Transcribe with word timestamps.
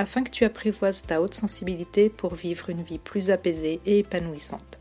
afin 0.00 0.24
que 0.24 0.30
tu 0.30 0.46
apprivoises 0.46 1.02
ta 1.02 1.20
haute 1.20 1.34
sensibilité 1.34 2.08
pour 2.08 2.34
vivre 2.34 2.70
une 2.70 2.82
vie 2.82 2.98
plus 2.98 3.30
apaisée 3.30 3.82
et 3.84 3.98
épanouissante. 3.98 4.80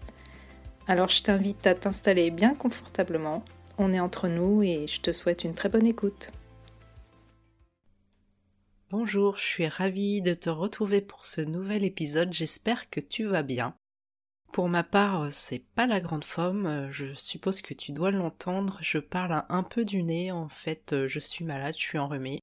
Alors 0.88 1.10
je 1.10 1.22
t'invite 1.22 1.68
à 1.68 1.76
t'installer 1.76 2.32
bien 2.32 2.56
confortablement, 2.56 3.44
on 3.78 3.94
est 3.94 4.00
entre 4.00 4.30
nous 4.30 4.64
et 4.64 4.88
je 4.88 5.02
te 5.02 5.12
souhaite 5.12 5.44
une 5.44 5.56
très 5.56 5.68
bonne 5.68 5.86
écoute. 5.86 6.32
Bonjour, 8.92 9.36
je 9.36 9.44
suis 9.44 9.68
ravie 9.68 10.22
de 10.22 10.34
te 10.34 10.50
retrouver 10.50 11.02
pour 11.02 11.26
ce 11.26 11.42
nouvel 11.42 11.84
épisode, 11.84 12.34
j'espère 12.34 12.90
que 12.90 13.02
tu 13.02 13.26
vas 13.26 13.44
bien. 13.44 13.76
Pour 14.54 14.70
ma 14.70 14.84
part, 14.84 15.30
c'est 15.34 15.66
pas 15.76 15.86
la 15.86 16.00
grande 16.00 16.24
forme, 16.24 16.90
je 16.92 17.14
suppose 17.14 17.62
que 17.62 17.74
tu 17.74 17.92
dois 17.92 18.12
l'entendre, 18.12 18.80
je 18.82 19.00
parle 19.00 19.44
un 19.50 19.64
peu 19.64 19.84
du 19.84 20.02
nez, 20.02 20.32
en 20.32 20.48
fait 20.48 20.96
je 21.08 21.20
suis 21.20 21.44
malade, 21.44 21.76
je 21.78 21.84
suis 21.84 22.00
enrhumée. 22.00 22.39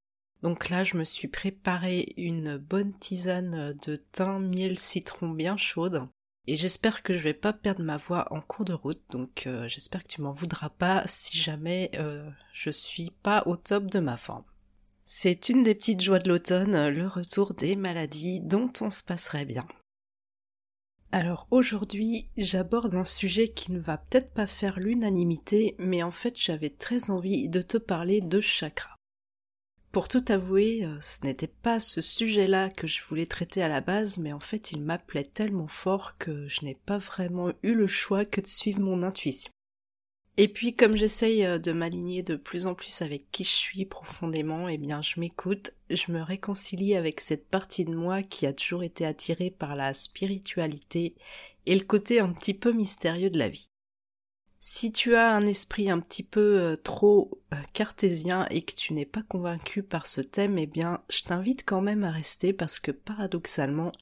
Donc 0.46 0.68
là, 0.68 0.84
je 0.84 0.96
me 0.96 1.02
suis 1.02 1.26
préparé 1.26 2.14
une 2.16 2.56
bonne 2.56 2.92
tisane 2.92 3.76
de 3.84 3.96
thym, 3.96 4.48
miel, 4.48 4.78
citron 4.78 5.30
bien 5.30 5.56
chaude. 5.56 6.06
Et 6.46 6.54
j'espère 6.54 7.02
que 7.02 7.14
je 7.14 7.18
vais 7.18 7.34
pas 7.34 7.52
perdre 7.52 7.82
ma 7.82 7.96
voix 7.96 8.32
en 8.32 8.38
cours 8.38 8.64
de 8.64 8.72
route, 8.72 9.02
donc 9.10 9.48
euh, 9.48 9.66
j'espère 9.66 10.04
que 10.04 10.08
tu 10.08 10.22
m'en 10.22 10.30
voudras 10.30 10.68
pas 10.68 11.02
si 11.06 11.36
jamais 11.36 11.90
euh, 11.96 12.30
je 12.52 12.70
suis 12.70 13.10
pas 13.24 13.42
au 13.46 13.56
top 13.56 13.86
de 13.86 13.98
ma 13.98 14.16
forme. 14.16 14.44
C'est 15.04 15.48
une 15.48 15.64
des 15.64 15.74
petites 15.74 16.00
joies 16.00 16.20
de 16.20 16.28
l'automne, 16.28 16.90
le 16.90 17.08
retour 17.08 17.52
des 17.52 17.74
maladies 17.74 18.38
dont 18.38 18.72
on 18.80 18.88
se 18.88 19.02
passerait 19.02 19.46
bien. 19.46 19.66
Alors 21.10 21.48
aujourd'hui, 21.50 22.28
j'aborde 22.36 22.94
un 22.94 23.02
sujet 23.02 23.48
qui 23.48 23.72
ne 23.72 23.80
va 23.80 23.98
peut-être 23.98 24.32
pas 24.32 24.46
faire 24.46 24.78
l'unanimité, 24.78 25.74
mais 25.80 26.04
en 26.04 26.12
fait 26.12 26.34
j'avais 26.36 26.70
très 26.70 27.10
envie 27.10 27.48
de 27.48 27.62
te 27.62 27.78
parler 27.78 28.20
de 28.20 28.40
chakra. 28.40 28.95
Pour 29.96 30.08
tout 30.08 30.24
avouer, 30.28 30.84
euh, 30.84 30.94
ce 31.00 31.24
n'était 31.24 31.46
pas 31.46 31.80
ce 31.80 32.02
sujet-là 32.02 32.68
que 32.68 32.86
je 32.86 33.00
voulais 33.08 33.24
traiter 33.24 33.62
à 33.62 33.68
la 33.68 33.80
base, 33.80 34.18
mais 34.18 34.34
en 34.34 34.38
fait 34.38 34.70
il 34.70 34.82
m'appelait 34.82 35.24
tellement 35.24 35.68
fort 35.68 36.18
que 36.18 36.46
je 36.48 36.66
n'ai 36.66 36.74
pas 36.74 36.98
vraiment 36.98 37.50
eu 37.62 37.72
le 37.72 37.86
choix 37.86 38.26
que 38.26 38.42
de 38.42 38.46
suivre 38.46 38.82
mon 38.82 39.02
intuition. 39.02 39.50
Et 40.36 40.48
puis 40.48 40.74
comme 40.74 40.98
j'essaye 40.98 41.46
euh, 41.46 41.56
de 41.56 41.72
m'aligner 41.72 42.22
de 42.22 42.36
plus 42.36 42.66
en 42.66 42.74
plus 42.74 43.00
avec 43.00 43.30
qui 43.32 43.42
je 43.42 43.48
suis 43.48 43.86
profondément, 43.86 44.68
eh 44.68 44.76
bien 44.76 45.00
je 45.00 45.18
m'écoute, 45.18 45.70
je 45.88 46.12
me 46.12 46.20
réconcilie 46.20 46.94
avec 46.94 47.22
cette 47.22 47.48
partie 47.48 47.86
de 47.86 47.96
moi 47.96 48.22
qui 48.22 48.44
a 48.44 48.52
toujours 48.52 48.82
été 48.82 49.06
attirée 49.06 49.50
par 49.50 49.76
la 49.76 49.94
spiritualité 49.94 51.14
et 51.64 51.74
le 51.74 51.86
côté 51.86 52.20
un 52.20 52.34
petit 52.34 52.52
peu 52.52 52.72
mystérieux 52.72 53.30
de 53.30 53.38
la 53.38 53.48
vie. 53.48 53.70
Si 54.58 54.90
tu 54.90 55.14
as 55.14 55.34
un 55.34 55.46
esprit 55.46 55.90
un 55.90 56.00
petit 56.00 56.22
peu 56.22 56.58
euh, 56.58 56.76
trop 56.76 57.42
euh, 57.52 57.56
cartésien 57.72 58.46
et 58.50 58.62
que 58.62 58.74
tu 58.74 58.94
n'es 58.94 59.04
pas 59.04 59.22
convaincu 59.22 59.82
par 59.82 60.06
ce 60.06 60.20
thème, 60.20 60.58
eh 60.58 60.66
bien, 60.66 61.02
je 61.08 61.22
t'invite 61.22 61.64
quand 61.64 61.82
même 61.82 62.04
à 62.04 62.10
rester 62.10 62.52
parce 62.52 62.80
que 62.80 62.90
paradoxalement, 62.90 63.92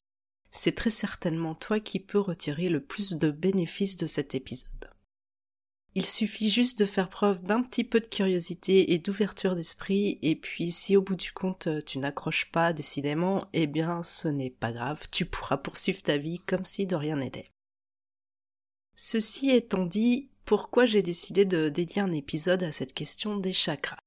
c'est 0.50 0.75
très 0.75 0.91
certainement 0.91 1.54
toi 1.54 1.81
qui 1.81 1.98
peux 2.00 2.20
retirer 2.20 2.69
le 2.69 2.82
plus 2.82 3.12
de 3.12 3.31
bénéfices 3.31 3.97
de 3.97 4.06
cet 4.06 4.34
épisode. 4.34 4.70
Il 5.97 6.04
suffit 6.04 6.50
juste 6.50 6.81
de 6.81 6.87
faire 6.87 7.09
preuve 7.09 7.43
d'un 7.43 7.62
petit 7.62 7.84
peu 7.84 8.00
de 8.00 8.06
curiosité 8.06 8.93
et 8.93 8.98
d'ouverture 8.98 9.54
d'esprit, 9.54 10.19
et 10.22 10.34
puis 10.34 10.72
si 10.72 10.97
au 10.97 11.03
bout 11.03 11.14
du 11.14 11.31
compte 11.31 11.69
euh, 11.69 11.81
tu 11.81 11.98
n'accroches 11.98 12.50
pas 12.50 12.72
décidément, 12.72 13.47
eh 13.53 13.69
bien 13.69 14.03
ce 14.03 14.26
n'est 14.26 14.50
pas 14.50 14.72
grave, 14.72 15.00
tu 15.12 15.25
pourras 15.25 15.56
poursuivre 15.56 16.03
ta 16.03 16.16
vie 16.16 16.41
comme 16.41 16.64
si 16.64 16.87
de 16.87 16.97
rien 16.97 17.16
n'était. 17.16 17.47
Ceci 18.97 19.50
étant 19.50 19.87
dit, 19.87 20.31
pourquoi 20.44 20.87
j'ai 20.87 21.03
décidé 21.03 21.44
de 21.44 21.69
dédier 21.69 22.03
un 22.03 22.12
épisode 22.12 22.62
à 22.62 22.72
cette 22.72 22.93
question 22.93 23.37
des 23.37 23.53
chakras. 23.53 23.99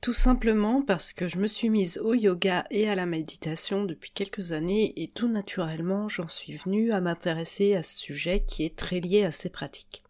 Tout 0.00 0.12
simplement 0.12 0.82
parce 0.82 1.12
que 1.12 1.28
je 1.28 1.38
me 1.38 1.46
suis 1.46 1.68
mise 1.68 1.98
au 1.98 2.14
yoga 2.14 2.64
et 2.70 2.88
à 2.88 2.94
la 2.94 3.06
méditation 3.06 3.84
depuis 3.84 4.12
quelques 4.12 4.52
années 4.52 4.92
et 4.96 5.08
tout 5.08 5.28
naturellement 5.28 6.08
j'en 6.08 6.28
suis 6.28 6.54
venue 6.54 6.92
à 6.92 7.00
m'intéresser 7.00 7.74
à 7.74 7.82
ce 7.82 7.98
sujet 7.98 8.44
qui 8.46 8.64
est 8.64 8.76
très 8.76 9.00
lié 9.00 9.24
à 9.24 9.32
ces 9.32 9.50
pratiques. 9.50 10.04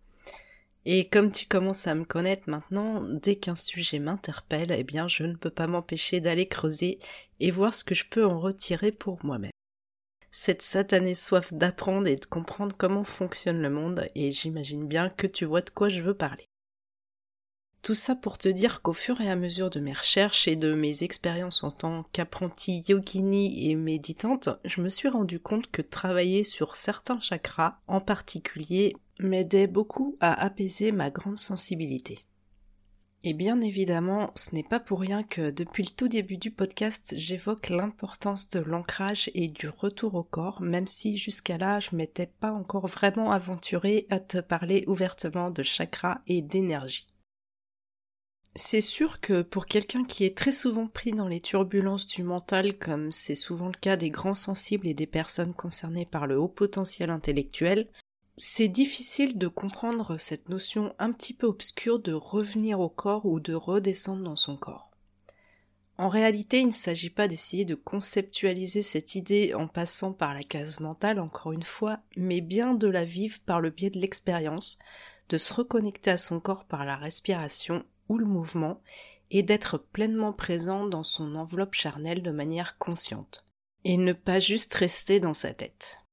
Et 0.85 1.09
comme 1.09 1.33
tu 1.33 1.47
commences 1.47 1.89
à 1.89 1.95
me 1.95 2.05
connaître 2.05 2.49
maintenant, 2.49 3.03
dès 3.03 3.37
qu'un 3.37 3.57
sujet 3.57 3.99
m'interpelle, 3.99 4.71
eh 4.71 4.85
bien 4.85 5.09
je 5.09 5.25
ne 5.25 5.35
peux 5.35 5.51
pas 5.51 5.67
m'empêcher 5.67 6.21
d'aller 6.21 6.47
creuser 6.47 6.99
et 7.41 7.51
voir 7.51 7.75
ce 7.75 7.83
que 7.83 7.95
je 7.95 8.05
peux 8.09 8.25
en 8.25 8.39
retirer 8.39 8.93
pour 8.93 9.25
moi-même 9.25 9.51
cette 10.39 10.61
satanée 10.61 11.15
soif 11.15 11.55
d'apprendre 11.55 12.07
et 12.07 12.17
de 12.17 12.27
comprendre 12.27 12.77
comment 12.77 13.05
fonctionne 13.05 13.63
le 13.63 13.71
monde, 13.71 14.07
et 14.15 14.33
j'imagine 14.33 14.87
bien 14.87 15.09
que 15.09 15.27
tu 15.27 15.47
vois 15.47 15.63
de 15.63 15.71
quoi 15.71 15.89
je 15.89 16.03
veux 16.03 16.13
parler. 16.13 16.47
Tout 17.81 17.95
ça 17.95 18.15
pour 18.15 18.37
te 18.37 18.51
dire 18.51 18.83
qu'au 18.83 18.93
fur 18.93 19.19
et 19.23 19.31
à 19.31 19.35
mesure 19.35 19.71
de 19.71 19.81
mes 19.81 19.95
recherches 19.95 20.47
et 20.47 20.55
de 20.55 20.75
mes 20.75 21.05
expériences 21.05 21.65
en 21.65 21.71
tant 21.71 22.03
qu'apprentie 22.13 22.85
yogini 22.87 23.71
et 23.71 23.77
méditante, 23.77 24.51
je 24.67 24.83
me 24.83 24.91
suis 24.91 25.09
rendu 25.09 25.41
compte 25.41 25.71
que 25.71 25.81
travailler 25.81 26.45
sur 26.45 26.77
certains 26.77 27.19
chakras 27.19 27.79
en 27.87 28.03
particulier 28.03 28.95
m'aidait 29.19 29.67
beaucoup 29.67 30.19
à 30.21 30.35
apaiser 30.35 30.93
ma 30.93 31.09
grande 31.09 31.39
sensibilité. 31.39 32.27
Et 33.29 33.33
bien 33.33 33.61
évidemment, 33.61 34.31
ce 34.37 34.55
n'est 34.55 34.63
pas 34.63 34.79
pour 34.79 35.01
rien 35.01 35.25
que 35.25 35.51
depuis 35.51 35.83
le 35.83 35.91
tout 35.91 36.07
début 36.07 36.37
du 36.37 36.53
podcast, 36.53 37.13
j'évoque 37.17 37.71
l'importance 37.71 38.51
de 38.51 38.61
l'ancrage 38.61 39.33
et 39.35 39.49
du 39.49 39.69
retour 39.69 40.15
au 40.15 40.23
corps, 40.23 40.63
même 40.63 40.87
si 40.87 41.19
jusqu'à 41.19 41.59
là, 41.59 41.81
je 41.81 41.97
m'étais 41.97 42.29
pas 42.29 42.53
encore 42.53 42.87
vraiment 42.87 43.33
aventurée 43.33 44.07
à 44.11 44.21
te 44.21 44.39
parler 44.39 44.85
ouvertement 44.87 45.51
de 45.51 45.65
chakra 45.65 46.21
et 46.29 46.41
d'énergie. 46.41 47.09
C'est 48.55 48.81
sûr 48.81 49.21
que 49.21 49.43
pour 49.43 49.67
quelqu'un 49.67 50.05
qui 50.05 50.25
est 50.25 50.39
très 50.39 50.53
souvent 50.53 50.87
pris 50.87 51.11
dans 51.11 51.27
les 51.27 51.41
turbulences 51.41 52.07
du 52.07 52.23
mental, 52.23 52.79
comme 52.79 53.11
c'est 53.11 53.35
souvent 53.35 53.67
le 53.67 53.79
cas 53.81 53.97
des 53.97 54.11
grands 54.11 54.35
sensibles 54.35 54.87
et 54.87 54.95
des 54.95 55.09
personnes 55.09 55.53
concernées 55.53 56.07
par 56.07 56.29
le 56.29 56.39
haut 56.39 56.47
potentiel 56.47 57.11
intellectuel, 57.11 57.89
c'est 58.39 58.69
difficile 58.69 59.39
de 59.39 59.49
comprendre 59.49 60.19
cette 60.19 60.51
notion 60.51 60.95
un 60.99 61.11
petit 61.11 61.33
peu 61.33 61.47
obscure 61.47 61.99
de 61.99 62.13
revenir 62.13 62.81
au 62.81 62.91
corps 62.91 63.25
ou 63.25 63.41
de 63.41 63.55
redescendre 63.55 64.23
dans 64.23 64.37
son 64.37 64.57
corps. 64.57 64.91
En 65.99 66.11
réalité, 66.11 66.61
il 66.61 66.67
ne 66.67 66.73
s'agit 66.73 67.09
pas 67.09 67.27
d'essayer 67.27 67.65
de 67.65 67.75
conceptualiser 67.75 68.83
cette 68.83 69.15
idée 69.15 69.55
en 69.55 69.67
passant 69.67 70.13
par 70.13 70.35
la 70.35 70.43
case 70.43 70.81
mentale, 70.81 71.19
encore 71.19 71.53
une 71.53 71.63
fois, 71.63 72.01
mais 72.17 72.43
bien 72.43 72.75
de 72.75 72.87
la 72.87 73.05
vivre 73.05 73.39
par 73.47 73.63
le 73.63 73.71
biais 73.71 73.89
de 73.89 73.99
l'expérience, 73.99 74.79
de 75.31 75.39
se 75.39 75.55
reconnecter 75.55 76.11
à 76.11 76.19
son 76.19 76.39
corps 76.39 76.67
par 76.67 76.85
la 76.85 76.97
respiration 76.97 77.87
ou 78.11 78.19
le 78.19 78.27
mouvement, 78.27 78.83
et 79.31 79.43
d'être 79.43 79.79
pleinement 79.79 80.35
présent 80.35 80.87
dans 80.87 81.03
son 81.03 81.35
enveloppe 81.35 81.75
charnelle 81.75 82.23
de 82.23 82.31
manière 82.31 82.77
consciente, 82.77 83.47
et 83.85 83.97
ne 83.97 84.13
pas 84.13 84.39
juste 84.39 84.75
rester 84.75 85.19
dans 85.19 85.35
sa 85.35 85.55
tête. 85.55 86.06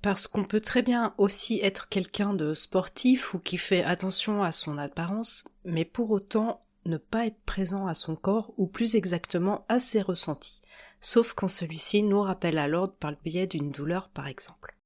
Parce 0.00 0.28
qu'on 0.28 0.44
peut 0.44 0.60
très 0.60 0.82
bien 0.82 1.14
aussi 1.18 1.58
être 1.62 1.88
quelqu'un 1.88 2.32
de 2.32 2.54
sportif 2.54 3.34
ou 3.34 3.40
qui 3.40 3.58
fait 3.58 3.82
attention 3.82 4.42
à 4.42 4.52
son 4.52 4.78
apparence, 4.78 5.48
mais 5.64 5.84
pour 5.84 6.10
autant 6.10 6.60
ne 6.84 6.96
pas 6.96 7.26
être 7.26 7.40
présent 7.44 7.86
à 7.86 7.94
son 7.94 8.14
corps 8.14 8.52
ou 8.56 8.66
plus 8.66 8.94
exactement 8.94 9.64
à 9.68 9.80
ses 9.80 10.00
ressentis, 10.00 10.62
sauf 11.00 11.34
quand 11.34 11.48
celui-ci 11.48 12.02
nous 12.02 12.20
rappelle 12.20 12.58
à 12.58 12.68
l'ordre 12.68 12.94
par 12.94 13.10
le 13.10 13.18
biais 13.24 13.46
d'une 13.46 13.70
douleur 13.70 14.08
par 14.08 14.28
exemple. 14.28 14.76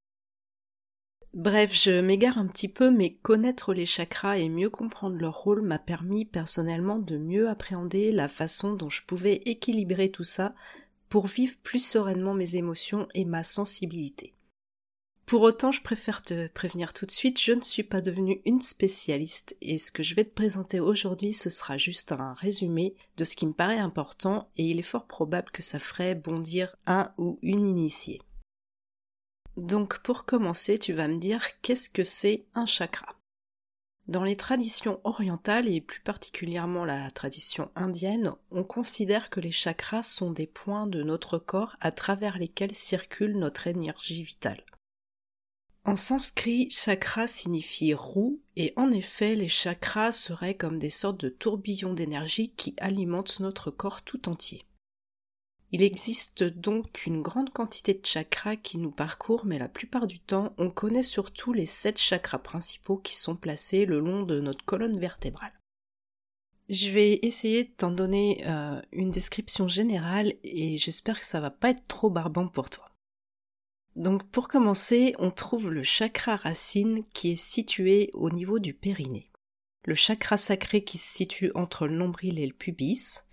Bref, 1.35 1.73
je 1.73 2.00
m'égare 2.03 2.37
un 2.37 2.47
petit 2.47 2.69
peu, 2.69 2.91
mais 2.91 3.14
connaître 3.14 3.73
les 3.73 3.87
chakras 3.87 4.37
et 4.37 4.50
mieux 4.50 4.69
comprendre 4.69 5.17
leur 5.17 5.38
rôle 5.38 5.62
m'a 5.62 5.79
permis 5.79 6.26
personnellement 6.26 6.99
de 6.99 7.17
mieux 7.17 7.49
appréhender 7.49 8.12
la 8.12 8.29
façon 8.29 8.75
dont 8.75 8.91
je 8.91 9.03
pouvais 9.06 9.37
équilibrer 9.47 10.11
tout 10.11 10.25
ça 10.25 10.55
pour 11.09 11.26
vivre 11.26 11.56
plus 11.62 11.79
sereinement 11.79 12.35
mes 12.35 12.56
émotions 12.56 13.09
et 13.14 13.25
ma 13.25 13.44
sensibilité. 13.44 14.35
Pour 15.32 15.40
autant, 15.40 15.73
je 15.73 15.81
préfère 15.81 16.20
te 16.20 16.46
prévenir 16.49 16.93
tout 16.93 17.06
de 17.06 17.11
suite, 17.11 17.40
je 17.40 17.52
ne 17.52 17.62
suis 17.62 17.84
pas 17.84 18.02
devenue 18.02 18.43
une 18.44 18.61
spécialiste 18.61 19.56
et 19.62 19.79
ce 19.79 19.90
que 19.90 20.02
je 20.02 20.14
vais 20.14 20.25
te 20.25 20.34
présenter 20.34 20.79
aujourd'hui, 20.79 21.32
ce 21.32 21.49
sera 21.49 21.79
juste 21.79 22.12
un 22.12 22.34
résumé 22.34 22.94
de 23.17 23.25
ce 23.25 23.34
qui 23.34 23.46
me 23.46 23.55
paraît 23.55 23.79
important 23.79 24.50
et 24.58 24.64
il 24.64 24.79
est 24.79 24.82
fort 24.82 25.06
probable 25.06 25.50
que 25.50 25.62
ça 25.62 25.79
ferait 25.79 26.14
bondir 26.14 26.76
un 26.84 27.14
ou 27.17 27.38
une 27.40 27.64
initiée. 27.64 28.20
Donc 29.56 30.00
pour 30.00 30.26
commencer, 30.26 30.76
tu 30.76 30.93
vas 30.93 31.08
me 31.08 31.17
dire 31.17 31.43
qu'est-ce 31.62 31.88
que 31.88 32.05
c'est 32.05 32.44
un 32.52 32.67
chakra? 32.67 33.17
Dans 34.08 34.25
les 34.25 34.37
traditions 34.37 35.00
orientales 35.02 35.67
et 35.67 35.81
plus 35.81 36.02
particulièrement 36.02 36.85
la 36.85 37.11
tradition 37.11 37.70
indienne, 37.75 38.32
on 38.50 38.64
considère 38.64 39.31
que 39.31 39.40
les 39.40 39.50
chakras 39.50 40.02
sont 40.02 40.31
des 40.31 40.46
points 40.46 40.87
de 40.87 41.02
notre 41.02 41.38
corps 41.38 41.76
à 41.81 41.90
travers 41.90 42.37
lesquels 42.37 42.75
circule 42.75 43.38
notre 43.38 43.67
énergie 43.67 44.25
vitale. 44.25 44.62
En 45.84 45.96
sanskrit, 45.96 46.70
chakra 46.70 47.26
signifie 47.26 47.93
roue 47.93 48.40
et 48.55 48.73
en 48.76 48.93
effet 48.93 49.34
les 49.34 49.49
chakras 49.49 50.12
seraient 50.12 50.56
comme 50.56 50.79
des 50.79 50.90
sortes 50.90 51.20
de 51.20 51.29
tourbillons 51.29 51.93
d'énergie 51.93 52.52
qui 52.56 52.76
alimentent 52.79 53.40
notre 53.40 53.73
corps 53.73 54.02
tout 54.02 54.29
entier. 54.29 54.64
Il 55.73 55.82
existe 55.82 56.44
donc 56.44 57.06
une 57.06 57.23
grande 57.23 57.50
quantité 57.50 57.94
de 57.94 58.05
chakras 58.05 58.56
qui 58.56 58.79
nous 58.79 58.93
parcourent, 58.93 59.46
mais 59.46 59.58
la 59.58 59.69
plupart 59.69 60.06
du 60.06 60.20
temps, 60.20 60.55
on 60.58 60.70
connaît 60.70 61.02
surtout 61.02 61.52
les 61.52 61.67
sept 61.67 61.99
chakras 61.99 62.38
principaux 62.38 62.99
qui 62.99 63.17
sont 63.17 63.37
placés 63.37 63.85
le 63.85 63.99
long 63.99 64.23
de 64.23 64.38
notre 64.38 64.64
colonne 64.64 65.00
vertébrale. 65.00 65.58
Je 66.69 66.90
vais 66.90 67.19
essayer 67.23 67.64
de 67.64 67.70
t'en 67.70 67.90
donner 67.90 68.44
euh, 68.46 68.81
une 68.93 69.11
description 69.11 69.67
générale 69.67 70.35
et 70.44 70.78
j'espère 70.78 71.19
que 71.19 71.26
ça 71.26 71.40
va 71.40 71.50
pas 71.50 71.70
être 71.70 71.87
trop 71.88 72.08
barbant 72.08 72.46
pour 72.46 72.70
toi. 72.70 72.92
Donc 73.97 74.25
pour 74.31 74.49
commencer, 74.49 75.15
on 75.19 75.31
trouve 75.31 75.69
le 75.69 75.83
chakra 75.83 76.37
racine 76.37 77.05
qui 77.12 77.33
est 77.33 77.37
situé 77.37 78.11
au 78.15 78.31
niveau 78.31 78.59
du 78.59 78.73
périnée. 78.73 79.31
Le 79.85 79.94
chakra 79.94 80.37
sacré 80.37 80.85
qui 80.85 80.97
se 80.97 81.12
situe 81.12 81.53
entre 81.55 81.87
le 81.87 81.97
nombril 81.97 82.39
et 82.39 82.47
le 82.47 82.55
pubis, 82.55 83.25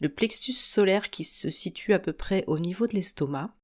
le 0.00 0.08
plexus 0.08 0.52
solaire 0.52 1.10
qui 1.10 1.24
se 1.24 1.50
situe 1.50 1.92
à 1.92 1.98
peu 1.98 2.12
près 2.12 2.44
au 2.46 2.58
niveau 2.58 2.86
de 2.86 2.94
l'estomac, 2.94 3.54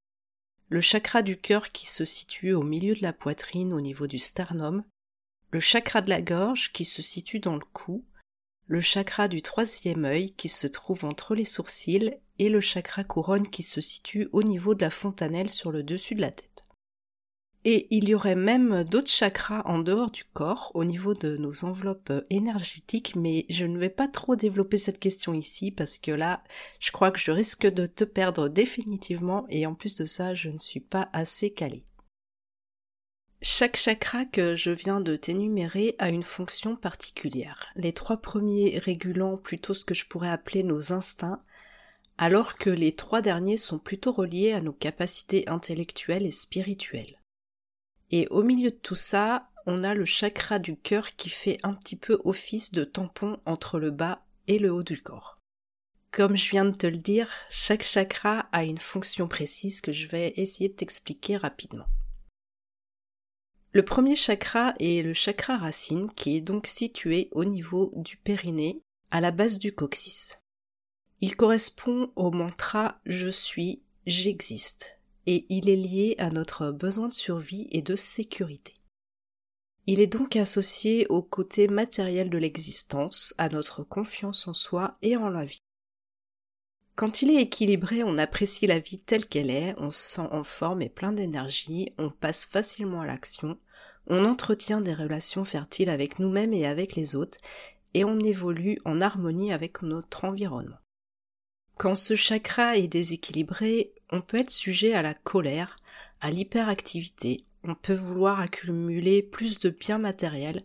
le 0.68 0.80
chakra 0.80 1.22
du 1.22 1.36
cœur 1.36 1.72
qui 1.72 1.86
se 1.86 2.04
situe 2.04 2.52
au 2.52 2.62
milieu 2.62 2.94
de 2.94 3.02
la 3.02 3.12
poitrine 3.12 3.72
au 3.72 3.80
niveau 3.80 4.06
du 4.06 4.18
sternum, 4.18 4.84
le 5.50 5.60
chakra 5.60 6.00
de 6.02 6.10
la 6.10 6.22
gorge 6.22 6.72
qui 6.72 6.84
se 6.84 7.02
situe 7.02 7.40
dans 7.40 7.54
le 7.54 7.64
cou, 7.72 8.04
le 8.66 8.80
chakra 8.80 9.28
du 9.28 9.42
troisième 9.42 10.04
œil 10.04 10.32
qui 10.32 10.48
se 10.48 10.66
trouve 10.66 11.04
entre 11.04 11.34
les 11.34 11.44
sourcils 11.44 12.14
et 12.38 12.48
le 12.48 12.60
chakra 12.60 13.04
couronne 13.04 13.48
qui 13.48 13.62
se 13.62 13.80
situe 13.80 14.28
au 14.32 14.42
niveau 14.42 14.74
de 14.74 14.80
la 14.80 14.90
fontanelle 14.90 15.50
sur 15.50 15.70
le 15.70 15.82
dessus 15.82 16.14
de 16.14 16.22
la 16.22 16.30
tête. 16.30 16.50
Et 17.66 17.86
il 17.90 18.08
y 18.08 18.14
aurait 18.14 18.34
même 18.34 18.84
d'autres 18.84 19.10
chakras 19.10 19.62
en 19.64 19.78
dehors 19.78 20.10
du 20.10 20.24
corps, 20.24 20.70
au 20.74 20.84
niveau 20.84 21.14
de 21.14 21.38
nos 21.38 21.64
enveloppes 21.64 22.12
énergétiques, 22.28 23.16
mais 23.16 23.46
je 23.48 23.64
ne 23.64 23.78
vais 23.78 23.88
pas 23.88 24.06
trop 24.06 24.36
développer 24.36 24.76
cette 24.76 24.98
question 24.98 25.32
ici 25.32 25.70
parce 25.70 25.96
que 25.96 26.10
là, 26.10 26.42
je 26.78 26.92
crois 26.92 27.10
que 27.10 27.18
je 27.18 27.32
risque 27.32 27.66
de 27.66 27.86
te 27.86 28.04
perdre 28.04 28.48
définitivement 28.48 29.46
et 29.48 29.64
en 29.64 29.74
plus 29.74 29.96
de 29.96 30.04
ça, 30.04 30.34
je 30.34 30.50
ne 30.50 30.58
suis 30.58 30.80
pas 30.80 31.08
assez 31.14 31.52
calée. 31.52 31.84
Chaque 33.46 33.76
chakra 33.76 34.24
que 34.24 34.56
je 34.56 34.70
viens 34.70 35.02
de 35.02 35.16
t'énumérer 35.16 35.96
a 35.98 36.08
une 36.08 36.22
fonction 36.22 36.76
particulière. 36.76 37.66
Les 37.76 37.92
trois 37.92 38.16
premiers 38.16 38.78
régulant 38.78 39.36
plutôt 39.36 39.74
ce 39.74 39.84
que 39.84 39.92
je 39.92 40.06
pourrais 40.06 40.30
appeler 40.30 40.62
nos 40.62 40.94
instincts, 40.94 41.42
alors 42.16 42.56
que 42.56 42.70
les 42.70 42.94
trois 42.94 43.20
derniers 43.20 43.58
sont 43.58 43.78
plutôt 43.78 44.12
reliés 44.12 44.52
à 44.52 44.62
nos 44.62 44.72
capacités 44.72 45.46
intellectuelles 45.46 46.24
et 46.24 46.30
spirituelles. 46.30 47.20
Et 48.10 48.26
au 48.28 48.42
milieu 48.42 48.70
de 48.70 48.76
tout 48.76 48.94
ça, 48.94 49.50
on 49.66 49.84
a 49.84 49.92
le 49.92 50.06
chakra 50.06 50.58
du 50.58 50.78
cœur 50.78 51.14
qui 51.14 51.28
fait 51.28 51.58
un 51.64 51.74
petit 51.74 51.96
peu 51.96 52.18
office 52.24 52.72
de 52.72 52.84
tampon 52.84 53.38
entre 53.44 53.78
le 53.78 53.90
bas 53.90 54.24
et 54.48 54.58
le 54.58 54.72
haut 54.72 54.82
du 54.82 55.02
corps. 55.02 55.36
Comme 56.12 56.34
je 56.34 56.50
viens 56.50 56.64
de 56.64 56.74
te 56.74 56.86
le 56.86 56.96
dire, 56.96 57.30
chaque 57.50 57.84
chakra 57.84 58.48
a 58.52 58.64
une 58.64 58.78
fonction 58.78 59.28
précise 59.28 59.82
que 59.82 59.92
je 59.92 60.08
vais 60.08 60.32
essayer 60.36 60.70
de 60.70 60.76
t'expliquer 60.76 61.36
rapidement. 61.36 61.84
Le 63.74 63.84
premier 63.84 64.14
chakra 64.14 64.72
est 64.78 65.02
le 65.02 65.14
chakra 65.14 65.56
racine 65.56 66.08
qui 66.14 66.36
est 66.36 66.40
donc 66.40 66.68
situé 66.68 67.28
au 67.32 67.44
niveau 67.44 67.92
du 67.96 68.16
périnée, 68.16 68.80
à 69.10 69.20
la 69.20 69.32
base 69.32 69.58
du 69.58 69.74
coccyx. 69.74 70.38
Il 71.20 71.34
correspond 71.34 72.12
au 72.14 72.30
mantra 72.30 73.00
Je 73.04 73.26
suis, 73.26 73.82
j'existe 74.06 75.00
et 75.26 75.44
il 75.48 75.68
est 75.68 75.74
lié 75.74 76.14
à 76.18 76.30
notre 76.30 76.70
besoin 76.70 77.08
de 77.08 77.12
survie 77.12 77.66
et 77.72 77.82
de 77.82 77.96
sécurité. 77.96 78.74
Il 79.88 79.98
est 79.98 80.06
donc 80.06 80.36
associé 80.36 81.08
au 81.08 81.20
côté 81.20 81.66
matériel 81.66 82.30
de 82.30 82.38
l'existence, 82.38 83.34
à 83.38 83.48
notre 83.48 83.82
confiance 83.82 84.46
en 84.46 84.54
soi 84.54 84.94
et 85.02 85.16
en 85.16 85.28
la 85.28 85.44
vie. 85.44 85.58
Quand 86.96 87.22
il 87.22 87.30
est 87.30 87.42
équilibré, 87.42 88.04
on 88.04 88.18
apprécie 88.18 88.68
la 88.68 88.78
vie 88.78 89.00
telle 89.00 89.26
qu'elle 89.26 89.50
est, 89.50 89.74
on 89.78 89.90
se 89.90 89.98
sent 89.98 90.28
en 90.30 90.44
forme 90.44 90.80
et 90.80 90.88
plein 90.88 91.12
d'énergie, 91.12 91.92
on 91.98 92.10
passe 92.10 92.44
facilement 92.44 93.00
à 93.00 93.06
l'action, 93.06 93.58
on 94.06 94.24
entretient 94.24 94.80
des 94.80 94.94
relations 94.94 95.44
fertiles 95.44 95.90
avec 95.90 96.20
nous-mêmes 96.20 96.52
et 96.52 96.66
avec 96.66 96.94
les 96.94 97.16
autres, 97.16 97.38
et 97.94 98.04
on 98.04 98.20
évolue 98.20 98.78
en 98.84 99.00
harmonie 99.00 99.52
avec 99.52 99.82
notre 99.82 100.24
environnement. 100.24 100.78
Quand 101.76 101.96
ce 101.96 102.14
chakra 102.14 102.76
est 102.76 102.86
déséquilibré, 102.86 103.92
on 104.10 104.20
peut 104.20 104.38
être 104.38 104.50
sujet 104.50 104.94
à 104.94 105.02
la 105.02 105.14
colère, 105.14 105.74
à 106.20 106.30
l'hyperactivité, 106.30 107.44
on 107.64 107.74
peut 107.74 107.94
vouloir 107.94 108.38
accumuler 108.38 109.22
plus 109.22 109.58
de 109.58 109.70
biens 109.70 109.98
matériels, 109.98 110.60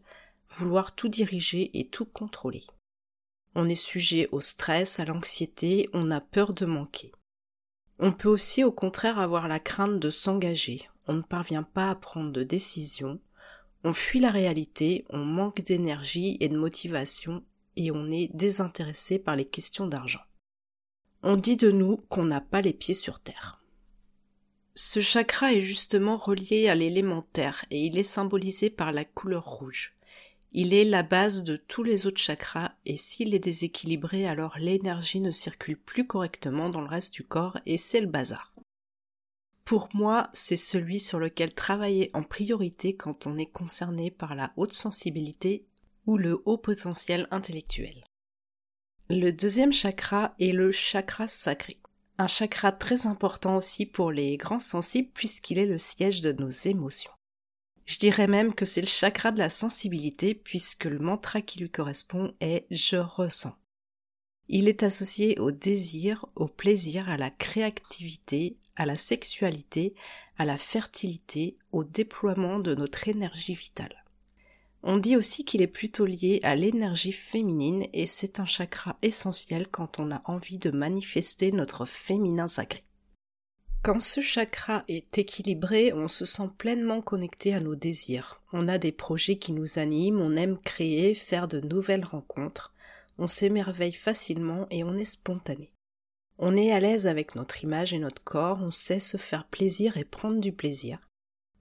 vouloir 0.51 0.93
tout 0.93 1.07
diriger 1.07 1.79
et 1.79 1.87
tout 1.87 2.05
contrôler. 2.05 2.63
On 3.55 3.67
est 3.67 3.75
sujet 3.75 4.29
au 4.31 4.41
stress, 4.41 4.99
à 4.99 5.05
l'anxiété, 5.05 5.89
on 5.93 6.11
a 6.11 6.21
peur 6.21 6.53
de 6.53 6.65
manquer. 6.65 7.11
On 7.97 8.11
peut 8.11 8.29
aussi 8.29 8.63
au 8.63 8.71
contraire 8.71 9.19
avoir 9.19 9.47
la 9.47 9.59
crainte 9.59 9.99
de 9.99 10.09
s'engager, 10.09 10.87
on 11.07 11.13
ne 11.13 11.21
parvient 11.21 11.63
pas 11.63 11.89
à 11.89 11.95
prendre 11.95 12.31
de 12.31 12.43
décision, 12.43 13.19
on 13.83 13.93
fuit 13.93 14.19
la 14.19 14.31
réalité, 14.31 15.05
on 15.09 15.23
manque 15.23 15.61
d'énergie 15.61 16.37
et 16.39 16.49
de 16.49 16.57
motivation 16.57 17.43
et 17.75 17.91
on 17.91 18.11
est 18.11 18.29
désintéressé 18.33 19.19
par 19.19 19.35
les 19.35 19.45
questions 19.45 19.87
d'argent. 19.87 20.21
On 21.23 21.35
dit 21.35 21.57
de 21.57 21.71
nous 21.71 21.97
qu'on 22.09 22.25
n'a 22.25 22.41
pas 22.41 22.61
les 22.61 22.73
pieds 22.73 22.93
sur 22.93 23.19
terre. 23.19 23.61
Ce 24.75 25.01
chakra 25.01 25.53
est 25.53 25.61
justement 25.61 26.15
relié 26.15 26.69
à 26.69 26.75
l'élémentaire 26.75 27.65
et 27.71 27.85
il 27.85 27.97
est 27.97 28.03
symbolisé 28.03 28.69
par 28.69 28.91
la 28.91 29.03
couleur 29.03 29.45
rouge. 29.45 29.97
Il 30.51 30.73
est 30.73 30.85
la 30.85 31.03
base 31.03 31.43
de 31.43 31.57
tous 31.57 31.83
les 31.83 32.07
autres 32.07 32.21
chakras 32.21 32.68
et 32.85 32.97
s'il 32.97 33.33
est 33.33 33.39
déséquilibré 33.39 34.27
alors 34.27 34.57
l'énergie 34.57 35.21
ne 35.21 35.31
circule 35.31 35.77
plus 35.77 36.05
correctement 36.07 36.69
dans 36.69 36.81
le 36.81 36.87
reste 36.87 37.13
du 37.13 37.23
corps 37.23 37.57
et 37.65 37.77
c'est 37.77 38.01
le 38.01 38.07
bazar. 38.07 38.53
Pour 39.65 39.89
moi, 39.93 40.29
c'est 40.33 40.57
celui 40.57 40.99
sur 40.99 41.19
lequel 41.19 41.53
travailler 41.53 42.09
en 42.13 42.23
priorité 42.23 42.95
quand 42.95 43.27
on 43.27 43.37
est 43.37 43.45
concerné 43.45 44.09
par 44.09 44.33
la 44.33 44.51
haute 44.57 44.73
sensibilité 44.73 45.67
ou 46.07 46.17
le 46.17 46.41
haut 46.45 46.57
potentiel 46.57 47.27
intellectuel. 47.29 48.03
Le 49.09 49.31
deuxième 49.31 49.73
chakra 49.73 50.33
est 50.39 50.53
le 50.53 50.71
chakra 50.71 51.27
sacré. 51.27 51.77
Un 52.17 52.27
chakra 52.27 52.71
très 52.71 53.05
important 53.05 53.57
aussi 53.57 53.85
pour 53.85 54.11
les 54.11 54.37
grands 54.37 54.59
sensibles 54.59 55.09
puisqu'il 55.13 55.57
est 55.57 55.65
le 55.65 55.77
siège 55.77 56.21
de 56.21 56.31
nos 56.31 56.49
émotions. 56.49 57.11
Je 57.89 57.97
dirais 57.97 58.27
même 58.27 58.53
que 58.53 58.65
c'est 58.65 58.81
le 58.81 58.87
chakra 58.87 59.31
de 59.31 59.39
la 59.39 59.49
sensibilité 59.49 60.35
puisque 60.35 60.85
le 60.85 60.99
mantra 60.99 61.41
qui 61.41 61.57
lui 61.57 61.71
correspond 61.71 62.35
est 62.39 62.67
je 62.69 62.97
ressens. 62.97 63.55
Il 64.47 64.67
est 64.67 64.83
associé 64.83 65.39
au 65.39 65.49
désir, 65.49 66.27
au 66.35 66.47
plaisir, 66.47 67.09
à 67.09 67.17
la 67.17 67.31
créativité, 67.31 68.57
à 68.75 68.85
la 68.85 68.93
sexualité, 68.93 69.95
à 70.37 70.45
la 70.45 70.59
fertilité, 70.59 71.57
au 71.71 71.83
déploiement 71.83 72.59
de 72.59 72.75
notre 72.75 73.07
énergie 73.07 73.55
vitale. 73.55 74.05
On 74.83 74.97
dit 74.97 75.17
aussi 75.17 75.43
qu'il 75.43 75.63
est 75.63 75.67
plutôt 75.67 76.05
lié 76.05 76.41
à 76.43 76.55
l'énergie 76.55 77.11
féminine 77.11 77.87
et 77.93 78.05
c'est 78.05 78.39
un 78.39 78.45
chakra 78.45 78.97
essentiel 79.01 79.67
quand 79.67 79.99
on 79.99 80.11
a 80.11 80.21
envie 80.25 80.59
de 80.59 80.69
manifester 80.69 81.51
notre 81.51 81.85
féminin 81.85 82.47
sacré. 82.47 82.83
Quand 83.81 83.99
ce 83.99 84.21
chakra 84.21 84.83
est 84.87 85.17
équilibré, 85.17 85.93
on 85.93 86.07
se 86.07 86.25
sent 86.25 86.49
pleinement 86.57 87.01
connecté 87.01 87.53
à 87.53 87.59
nos 87.59 87.75
désirs. 87.75 88.41
On 88.51 88.67
a 88.67 88.77
des 88.77 88.91
projets 88.91 89.37
qui 89.37 89.53
nous 89.53 89.79
animent, 89.79 90.21
on 90.21 90.35
aime 90.35 90.57
créer, 90.57 91.13
faire 91.13 91.47
de 91.47 91.61
nouvelles 91.61 92.05
rencontres, 92.05 92.73
on 93.17 93.27
s'émerveille 93.27 93.93
facilement 93.93 94.67
et 94.69 94.83
on 94.83 94.97
est 94.97 95.05
spontané. 95.05 95.71
On 96.37 96.57
est 96.57 96.71
à 96.71 96.79
l'aise 96.79 97.07
avec 97.07 97.35
notre 97.35 97.63
image 97.63 97.93
et 97.93 97.99
notre 97.99 98.23
corps, 98.23 98.59
on 98.61 98.71
sait 98.71 98.99
se 98.99 99.17
faire 99.17 99.45
plaisir 99.47 99.97
et 99.97 100.05
prendre 100.05 100.39
du 100.39 100.51
plaisir 100.51 100.99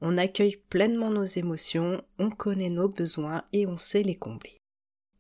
on 0.01 0.17
accueille 0.17 0.57
pleinement 0.69 1.11
nos 1.11 1.25
émotions, 1.25 2.03
on 2.19 2.31
connaît 2.31 2.71
nos 2.71 2.89
besoins 2.89 3.45
et 3.53 3.67
on 3.67 3.77
sait 3.77 4.03
les 4.03 4.15
combler. 4.15 4.59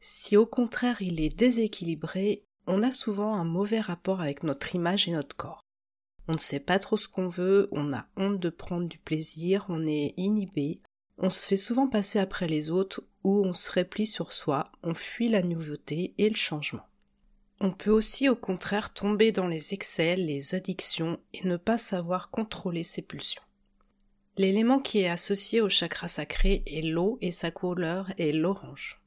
Si 0.00 0.36
au 0.36 0.46
contraire 0.46 1.02
il 1.02 1.20
est 1.20 1.36
déséquilibré, 1.36 2.44
on 2.66 2.82
a 2.82 2.92
souvent 2.92 3.34
un 3.34 3.44
mauvais 3.44 3.80
rapport 3.80 4.20
avec 4.20 4.42
notre 4.42 4.74
image 4.74 5.08
et 5.08 5.12
notre 5.12 5.36
corps. 5.36 5.62
On 6.28 6.32
ne 6.32 6.38
sait 6.38 6.60
pas 6.60 6.78
trop 6.78 6.98
ce 6.98 7.08
qu'on 7.08 7.28
veut, 7.28 7.68
on 7.72 7.92
a 7.92 8.06
honte 8.16 8.38
de 8.38 8.50
prendre 8.50 8.86
du 8.86 8.98
plaisir, 8.98 9.64
on 9.70 9.86
est 9.86 10.12
inhibé, 10.18 10.80
on 11.16 11.30
se 11.30 11.46
fait 11.46 11.56
souvent 11.56 11.88
passer 11.88 12.18
après 12.18 12.46
les 12.46 12.70
autres 12.70 13.02
ou 13.24 13.44
on 13.44 13.54
se 13.54 13.72
replie 13.72 14.06
sur 14.06 14.32
soi, 14.32 14.70
on 14.82 14.94
fuit 14.94 15.30
la 15.30 15.42
nouveauté 15.42 16.14
et 16.18 16.28
le 16.28 16.36
changement. 16.36 16.86
On 17.60 17.72
peut 17.72 17.90
aussi 17.90 18.28
au 18.28 18.36
contraire 18.36 18.92
tomber 18.92 19.32
dans 19.32 19.48
les 19.48 19.74
excès, 19.74 20.14
les 20.14 20.54
addictions 20.54 21.18
et 21.32 21.44
ne 21.46 21.56
pas 21.56 21.78
savoir 21.78 22.30
contrôler 22.30 22.84
ses 22.84 23.02
pulsions. 23.02 23.42
L'élément 24.36 24.78
qui 24.78 25.00
est 25.00 25.08
associé 25.08 25.60
au 25.60 25.68
chakra 25.68 26.06
sacré 26.06 26.62
est 26.66 26.82
l'eau 26.82 27.18
et 27.20 27.32
sa 27.32 27.50
couleur 27.50 28.12
est 28.18 28.30
l'orange. 28.30 29.00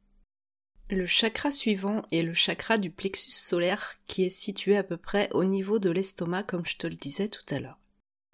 Le 0.94 1.06
chakra 1.06 1.52
suivant 1.52 2.02
est 2.12 2.22
le 2.22 2.34
chakra 2.34 2.78
du 2.78 2.92
plexus 2.92 3.32
solaire 3.32 3.96
qui 4.10 4.26
est 4.26 4.30
situé 4.30 4.76
à 4.76 4.84
peu 4.84 4.98
près 4.98 5.30
au 5.32 5.46
niveau 5.46 5.80
de 5.80 5.90
l'estomac 5.90 6.44
comme 6.44 6.66
je 6.66 6.76
te 6.76 6.86
le 6.86 6.96
disais 6.96 7.30
tout 7.30 7.46
à 7.50 7.62
l'heure. 7.62 7.80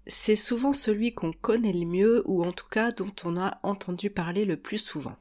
C'est 0.08 0.34
souvent 0.34 0.72
celui 0.72 1.14
qu'on 1.14 1.32
connaît 1.32 1.72
le 1.72 1.86
mieux 1.86 2.24
ou 2.26 2.42
en 2.42 2.50
tout 2.50 2.66
cas 2.68 2.90
dont 2.90 3.14
on 3.22 3.36
a 3.36 3.60
entendu 3.62 4.10
parler 4.10 4.44
le 4.44 4.56
plus 4.56 4.78
souvent. 4.78 5.14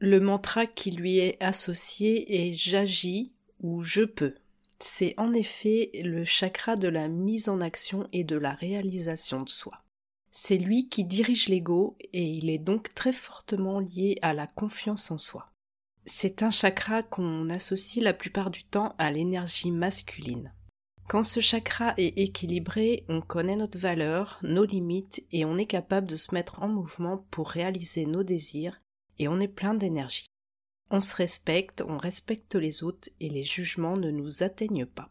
Le 0.00 0.18
mantra 0.18 0.66
qui 0.66 0.90
lui 0.90 1.18
est 1.18 1.40
associé 1.40 2.50
est 2.50 2.56
j'agis 2.56 3.30
ou 3.60 3.82
je 3.82 4.02
peux. 4.02 4.34
C'est 4.80 5.14
en 5.16 5.32
effet 5.32 5.92
le 6.02 6.24
chakra 6.24 6.74
de 6.74 6.88
la 6.88 7.06
mise 7.06 7.48
en 7.48 7.60
action 7.60 8.08
et 8.12 8.24
de 8.24 8.36
la 8.36 8.52
réalisation 8.52 9.42
de 9.42 9.48
soi. 9.48 9.84
C'est 10.32 10.58
lui 10.58 10.88
qui 10.88 11.04
dirige 11.04 11.46
l'ego 11.46 11.96
et 12.12 12.24
il 12.24 12.50
est 12.50 12.58
donc 12.58 12.92
très 12.94 13.12
fortement 13.12 13.78
lié 13.78 14.18
à 14.22 14.34
la 14.34 14.48
confiance 14.48 15.12
en 15.12 15.18
soi. 15.18 15.46
C'est 16.06 16.42
un 16.42 16.50
chakra 16.50 17.02
qu'on 17.02 17.48
associe 17.48 18.04
la 18.04 18.12
plupart 18.12 18.50
du 18.50 18.64
temps 18.64 18.94
à 18.98 19.10
l'énergie 19.10 19.70
masculine. 19.70 20.52
Quand 21.08 21.22
ce 21.22 21.40
chakra 21.40 21.94
est 21.96 22.18
équilibré, 22.18 23.04
on 23.08 23.22
connaît 23.22 23.56
notre 23.56 23.78
valeur, 23.78 24.38
nos 24.42 24.64
limites 24.64 25.24
et 25.32 25.44
on 25.44 25.56
est 25.56 25.66
capable 25.66 26.06
de 26.06 26.16
se 26.16 26.34
mettre 26.34 26.62
en 26.62 26.68
mouvement 26.68 27.26
pour 27.30 27.48
réaliser 27.48 28.04
nos 28.04 28.22
désirs 28.22 28.78
et 29.18 29.28
on 29.28 29.40
est 29.40 29.48
plein 29.48 29.74
d'énergie. 29.74 30.26
On 30.90 31.00
se 31.00 31.16
respecte, 31.16 31.82
on 31.86 31.96
respecte 31.96 32.54
les 32.54 32.84
autres 32.84 33.08
et 33.20 33.30
les 33.30 33.42
jugements 33.42 33.96
ne 33.96 34.10
nous 34.10 34.42
atteignent 34.42 34.86
pas. 34.86 35.10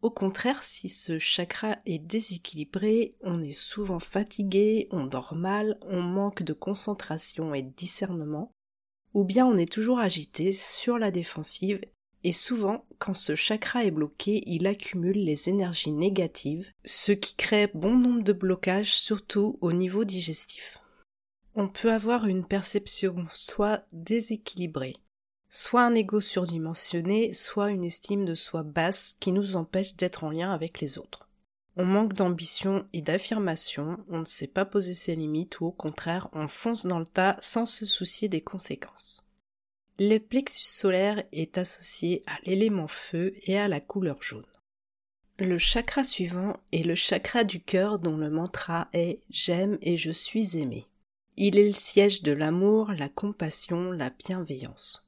Au 0.00 0.10
contraire, 0.10 0.62
si 0.62 0.88
ce 0.88 1.18
chakra 1.18 1.78
est 1.86 1.98
déséquilibré, 1.98 3.16
on 3.22 3.42
est 3.42 3.52
souvent 3.52 3.98
fatigué, 3.98 4.86
on 4.90 5.06
dort 5.06 5.34
mal, 5.34 5.78
on 5.82 6.02
manque 6.02 6.42
de 6.42 6.52
concentration 6.52 7.54
et 7.54 7.62
de 7.62 7.70
discernement, 7.70 8.53
ou 9.14 9.24
bien 9.24 9.46
on 9.46 9.56
est 9.56 9.72
toujours 9.72 9.98
agité 9.98 10.52
sur 10.52 10.98
la 10.98 11.10
défensive, 11.10 11.80
et 12.22 12.32
souvent, 12.32 12.84
quand 12.98 13.14
ce 13.14 13.34
chakra 13.34 13.84
est 13.84 13.90
bloqué, 13.90 14.42
il 14.46 14.66
accumule 14.66 15.24
les 15.24 15.48
énergies 15.48 15.92
négatives, 15.92 16.70
ce 16.84 17.12
qui 17.12 17.34
crée 17.34 17.70
bon 17.72 17.98
nombre 17.98 18.22
de 18.22 18.32
blocages, 18.32 18.94
surtout 18.94 19.58
au 19.60 19.72
niveau 19.72 20.04
digestif 20.04 20.80
on 21.56 21.68
peut 21.68 21.92
avoir 21.92 22.26
une 22.26 22.44
perception 22.44 23.26
soit 23.32 23.84
déséquilibrée, 23.92 24.96
soit 25.48 25.82
un 25.82 25.94
ego 25.94 26.20
surdimensionné, 26.20 27.32
soit 27.32 27.70
une 27.70 27.84
estime 27.84 28.24
de 28.24 28.34
soi 28.34 28.62
basse 28.62 29.16
qui 29.20 29.32
nous 29.32 29.56
empêche 29.56 29.94
d'être 29.96 30.24
en 30.24 30.30
lien 30.30 30.52
avec 30.52 30.80
les 30.80 30.98
autres. 30.98 31.28
On 31.76 31.84
manque 31.84 32.12
d'ambition 32.12 32.86
et 32.92 33.02
d'affirmation, 33.02 33.98
on 34.08 34.20
ne 34.20 34.24
sait 34.24 34.46
pas 34.46 34.64
poser 34.64 34.94
ses 34.94 35.16
limites 35.16 35.60
ou 35.60 35.66
au 35.66 35.72
contraire 35.72 36.28
on 36.32 36.46
fonce 36.46 36.86
dans 36.86 37.00
le 37.00 37.06
tas 37.06 37.36
sans 37.40 37.66
se 37.66 37.84
soucier 37.84 38.28
des 38.28 38.40
conséquences. 38.40 39.26
Le 39.98 40.18
plexus 40.18 40.64
solaire 40.64 41.22
est 41.32 41.58
associé 41.58 42.22
à 42.26 42.38
l'élément 42.44 42.88
feu 42.88 43.34
et 43.42 43.58
à 43.58 43.68
la 43.68 43.80
couleur 43.80 44.22
jaune. 44.22 44.46
Le 45.38 45.58
chakra 45.58 46.04
suivant 46.04 46.56
est 46.70 46.84
le 46.84 46.94
chakra 46.94 47.42
du 47.42 47.60
cœur 47.60 47.98
dont 47.98 48.16
le 48.16 48.30
mantra 48.30 48.88
est 48.92 49.20
J'aime 49.30 49.78
et 49.82 49.96
je 49.96 50.12
suis 50.12 50.58
aimé. 50.58 50.86
Il 51.36 51.58
est 51.58 51.66
le 51.66 51.72
siège 51.72 52.22
de 52.22 52.30
l'amour, 52.30 52.92
la 52.92 53.08
compassion, 53.08 53.90
la 53.90 54.10
bienveillance. 54.10 55.03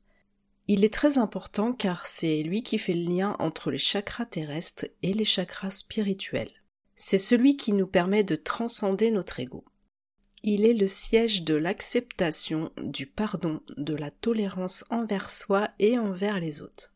Il 0.69 0.85
est 0.85 0.93
très 0.93 1.19
important 1.19 1.73
car 1.73 2.07
c'est 2.07 2.43
lui 2.43 2.63
qui 2.63 2.79
fait 2.79 2.95
le 2.95 3.09
lien 3.09 3.37
entre 3.39 3.71
les 3.71 3.79
chakras 3.79 4.27
terrestres 4.27 4.87
et 5.03 5.13
les 5.13 5.25
chakras 5.25 5.71
spirituels. 5.71 6.51
C'est 6.97 7.19
celui 7.19 7.57
qui 7.57 7.73
nous 7.73 7.87
permet 7.87 8.25
de 8.25 8.37
transcender 8.37 9.11
notre 9.11 9.39
ego. 9.39 9.65
Il 10.43 10.65
est 10.65 10.75
le 10.75 10.87
siège 10.87 11.45
de 11.45 11.55
l'acceptation, 11.55 12.73
du 12.79 13.07
pardon, 13.07 13.61
de 13.77 13.95
la 13.95 14.11
tolérance 14.11 14.85
envers 14.91 15.31
soi 15.31 15.71
et 15.79 15.99
envers 15.99 16.41
les 16.41 16.63
autres. 16.63 16.93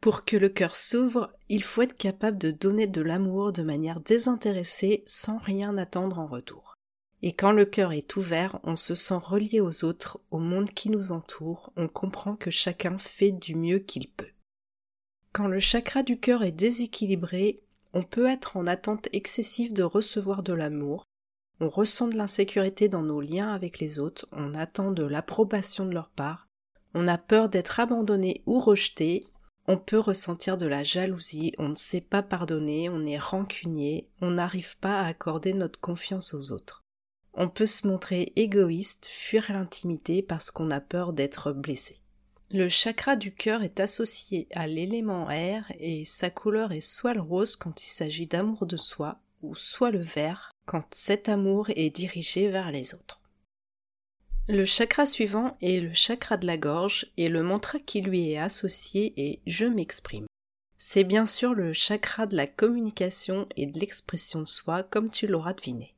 Pour 0.00 0.24
que 0.24 0.36
le 0.36 0.48
cœur 0.48 0.76
s'ouvre, 0.76 1.32
il 1.48 1.62
faut 1.62 1.82
être 1.82 1.96
capable 1.96 2.38
de 2.38 2.50
donner 2.50 2.86
de 2.86 3.02
l'amour 3.02 3.52
de 3.52 3.62
manière 3.62 4.00
désintéressée 4.00 5.02
sans 5.06 5.38
rien 5.38 5.76
attendre 5.78 6.18
en 6.18 6.26
retour. 6.26 6.75
Et 7.22 7.32
quand 7.32 7.52
le 7.52 7.64
cœur 7.64 7.92
est 7.92 8.16
ouvert, 8.16 8.58
on 8.62 8.76
se 8.76 8.94
sent 8.94 9.16
relié 9.16 9.60
aux 9.60 9.84
autres, 9.84 10.20
au 10.30 10.38
monde 10.38 10.70
qui 10.70 10.90
nous 10.90 11.12
entoure, 11.12 11.72
on 11.76 11.88
comprend 11.88 12.36
que 12.36 12.50
chacun 12.50 12.98
fait 12.98 13.32
du 13.32 13.54
mieux 13.54 13.78
qu'il 13.78 14.08
peut. 14.08 14.30
Quand 15.32 15.48
le 15.48 15.58
chakra 15.58 16.02
du 16.02 16.18
cœur 16.18 16.42
est 16.42 16.52
déséquilibré, 16.52 17.62
on 17.92 18.02
peut 18.02 18.26
être 18.26 18.56
en 18.56 18.66
attente 18.66 19.08
excessive 19.12 19.72
de 19.72 19.82
recevoir 19.82 20.42
de 20.42 20.52
l'amour, 20.52 21.04
on 21.60 21.68
ressent 21.68 22.08
de 22.08 22.16
l'insécurité 22.16 22.88
dans 22.88 23.02
nos 23.02 23.20
liens 23.20 23.52
avec 23.52 23.78
les 23.78 23.98
autres, 23.98 24.28
on 24.32 24.54
attend 24.54 24.92
de 24.92 25.04
l'approbation 25.04 25.86
de 25.86 25.94
leur 25.94 26.10
part, 26.10 26.46
on 26.94 27.08
a 27.08 27.18
peur 27.18 27.48
d'être 27.48 27.80
abandonné 27.80 28.42
ou 28.46 28.60
rejeté, 28.60 29.24
on 29.66 29.78
peut 29.78 29.98
ressentir 29.98 30.56
de 30.56 30.66
la 30.66 30.84
jalousie, 30.84 31.52
on 31.58 31.70
ne 31.70 31.74
sait 31.74 32.00
pas 32.00 32.22
pardonner, 32.22 32.88
on 32.88 33.04
est 33.04 33.18
rancunier, 33.18 34.08
on 34.20 34.32
n'arrive 34.32 34.78
pas 34.78 35.00
à 35.00 35.06
accorder 35.06 35.54
notre 35.54 35.80
confiance 35.80 36.34
aux 36.34 36.52
autres. 36.52 36.85
On 37.38 37.50
peut 37.50 37.66
se 37.66 37.86
montrer 37.86 38.32
égoïste, 38.36 39.10
fuir 39.12 39.52
l'intimité 39.52 40.22
parce 40.22 40.50
qu'on 40.50 40.70
a 40.70 40.80
peur 40.80 41.12
d'être 41.12 41.52
blessé. 41.52 42.00
Le 42.50 42.70
chakra 42.70 43.14
du 43.14 43.34
cœur 43.34 43.62
est 43.62 43.78
associé 43.78 44.48
à 44.52 44.66
l'élément 44.66 45.28
air 45.30 45.70
et 45.78 46.06
sa 46.06 46.30
couleur 46.30 46.72
est 46.72 46.80
soit 46.80 47.12
le 47.12 47.20
rose 47.20 47.54
quand 47.54 47.84
il 47.84 47.88
s'agit 47.88 48.26
d'amour 48.26 48.64
de 48.64 48.78
soi 48.78 49.18
ou 49.42 49.54
soit 49.54 49.90
le 49.90 50.00
vert 50.00 50.50
quand 50.64 50.86
cet 50.94 51.28
amour 51.28 51.68
est 51.76 51.90
dirigé 51.90 52.48
vers 52.48 52.70
les 52.70 52.94
autres. 52.94 53.20
Le 54.48 54.64
chakra 54.64 55.04
suivant 55.04 55.58
est 55.60 55.80
le 55.80 55.92
chakra 55.92 56.38
de 56.38 56.46
la 56.46 56.56
gorge 56.56 57.06
et 57.18 57.28
le 57.28 57.42
mantra 57.42 57.80
qui 57.80 58.00
lui 58.00 58.30
est 58.30 58.38
associé 58.38 59.12
est 59.16 59.40
Je 59.46 59.66
m'exprime. 59.66 60.26
C'est 60.78 61.04
bien 61.04 61.26
sûr 61.26 61.52
le 61.52 61.74
chakra 61.74 62.26
de 62.26 62.36
la 62.36 62.46
communication 62.46 63.46
et 63.56 63.66
de 63.66 63.78
l'expression 63.78 64.40
de 64.40 64.48
soi 64.48 64.84
comme 64.84 65.10
tu 65.10 65.26
l'auras 65.26 65.52
deviné. 65.52 65.95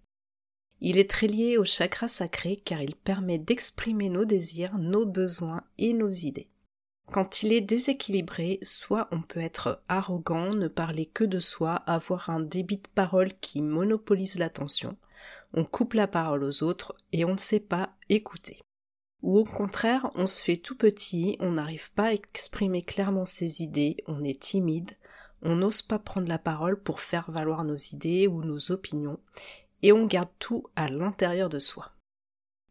Il 0.80 0.96
est 0.98 1.10
très 1.10 1.26
lié 1.26 1.56
au 1.56 1.64
chakra 1.64 2.08
sacré 2.08 2.56
car 2.56 2.82
il 2.82 2.94
permet 2.94 3.38
d'exprimer 3.38 4.08
nos 4.08 4.24
désirs, 4.24 4.78
nos 4.78 5.06
besoins 5.06 5.62
et 5.78 5.92
nos 5.92 6.10
idées. 6.10 6.48
Quand 7.10 7.42
il 7.42 7.52
est 7.52 7.62
déséquilibré, 7.62 8.58
soit 8.62 9.08
on 9.10 9.22
peut 9.22 9.40
être 9.40 9.82
arrogant, 9.88 10.50
ne 10.50 10.68
parler 10.68 11.06
que 11.06 11.24
de 11.24 11.38
soi, 11.38 11.74
avoir 11.86 12.28
un 12.28 12.40
débit 12.40 12.76
de 12.76 12.88
parole 12.94 13.32
qui 13.40 13.62
monopolise 13.62 14.38
l'attention, 14.38 14.96
on 15.54 15.64
coupe 15.64 15.94
la 15.94 16.06
parole 16.06 16.44
aux 16.44 16.62
autres 16.62 16.94
et 17.12 17.24
on 17.24 17.32
ne 17.32 17.38
sait 17.38 17.60
pas 17.60 17.94
écouter. 18.10 18.60
Ou 19.22 19.38
au 19.38 19.44
contraire, 19.44 20.10
on 20.14 20.26
se 20.26 20.42
fait 20.42 20.58
tout 20.58 20.76
petit, 20.76 21.36
on 21.40 21.52
n'arrive 21.52 21.90
pas 21.92 22.08
à 22.08 22.12
exprimer 22.12 22.82
clairement 22.82 23.26
ses 23.26 23.62
idées, 23.62 23.96
on 24.06 24.22
est 24.22 24.40
timide, 24.40 24.92
on 25.42 25.56
n'ose 25.56 25.82
pas 25.82 25.98
prendre 25.98 26.28
la 26.28 26.38
parole 26.38 26.80
pour 26.80 27.00
faire 27.00 27.30
valoir 27.30 27.64
nos 27.64 27.76
idées 27.76 28.26
ou 28.26 28.44
nos 28.44 28.70
opinions, 28.70 29.18
et 29.82 29.92
on 29.92 30.06
garde 30.06 30.30
tout 30.38 30.64
à 30.76 30.88
l'intérieur 30.88 31.48
de 31.48 31.58
soi. 31.58 31.92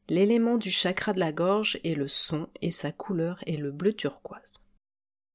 L'élément 0.09 0.57
du 0.57 0.71
chakra 0.71 1.13
de 1.13 1.19
la 1.19 1.31
gorge 1.31 1.79
est 1.83 1.95
le 1.95 2.07
son 2.07 2.47
et 2.61 2.71
sa 2.71 2.91
couleur 2.91 3.43
est 3.45 3.57
le 3.57 3.71
bleu 3.71 3.93
turquoise. 3.93 4.61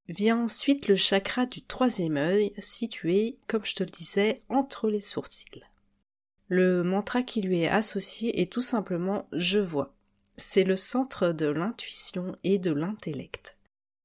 Vient 0.09 0.39
ensuite 0.39 0.89
le 0.89 0.97
chakra 0.97 1.47
du 1.47 1.63
troisième 1.63 2.17
œil, 2.17 2.53
situé, 2.59 3.39
comme 3.47 3.65
je 3.65 3.75
te 3.75 3.83
le 3.83 3.91
disais, 3.91 4.43
entre 4.49 4.89
les 4.89 5.01
sourcils. 5.01 5.63
Le 6.49 6.83
mantra 6.83 7.23
qui 7.23 7.41
lui 7.41 7.63
est 7.63 7.69
associé 7.69 8.41
est 8.41 8.53
tout 8.53 8.63
simplement 8.63 9.29
je 9.33 9.59
vois. 9.59 9.95
C'est 10.37 10.65
le 10.65 10.77
centre 10.77 11.33
de 11.33 11.47
l'intuition 11.47 12.37
et 12.43 12.59
de 12.59 12.73
l'intellect. 12.73 13.57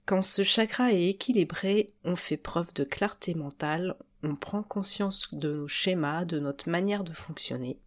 Quand 0.06 0.22
ce 0.22 0.44
chakra 0.44 0.94
est 0.94 1.10
équilibré, 1.10 1.94
on 2.06 2.16
fait 2.16 2.38
preuve 2.38 2.74
de 2.74 2.84
clarté 2.84 3.34
mentale, 3.34 3.98
on 4.24 4.36
prend 4.36 4.64
conscience 4.64 5.34
de 5.34 5.54
nos 5.54 5.68
schémas, 5.68 6.26
de 6.26 6.40
notre 6.40 6.70
manière 6.70 7.04
de 7.04 7.14
fonctionner. 7.14 7.80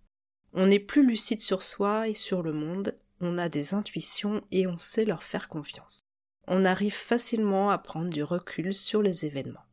On 0.52 0.70
est 0.70 0.78
plus 0.78 1.06
lucide 1.06 1.40
sur 1.40 1.62
soi 1.62 2.08
et 2.08 2.14
sur 2.14 2.42
le 2.42 2.52
monde, 2.52 2.96
on 3.20 3.38
a 3.38 3.49
des 3.49 3.75
intuitions 3.75 4.42
et 4.50 4.66
on 4.66 4.78
sait 4.78 5.04
leur 5.04 5.22
faire 5.22 5.49
confiance. 5.49 6.00
On 6.46 6.64
arrive 6.64 6.94
facilement 6.94 7.70
à 7.70 7.78
prendre 7.78 8.10
du 8.10 8.22
recul 8.22 8.75
sur 8.75 9.02
les 9.02 9.26
événements. 9.26 9.64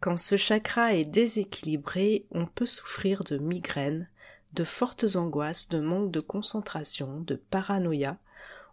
Quand 0.00 0.18
ce 0.18 0.36
chakra 0.36 0.94
est 0.94 1.04
déséquilibré, 1.04 2.26
on 2.30 2.46
peut 2.46 2.66
souffrir 2.66 3.24
de 3.24 3.38
migraines, 3.38 4.10
de 4.52 4.64
fortes 4.64 5.16
angoisses, 5.16 5.68
de 5.68 5.80
manque 5.80 6.10
de 6.10 6.20
concentration, 6.20 7.20
de 7.20 7.36
paranoïa, 7.36 8.18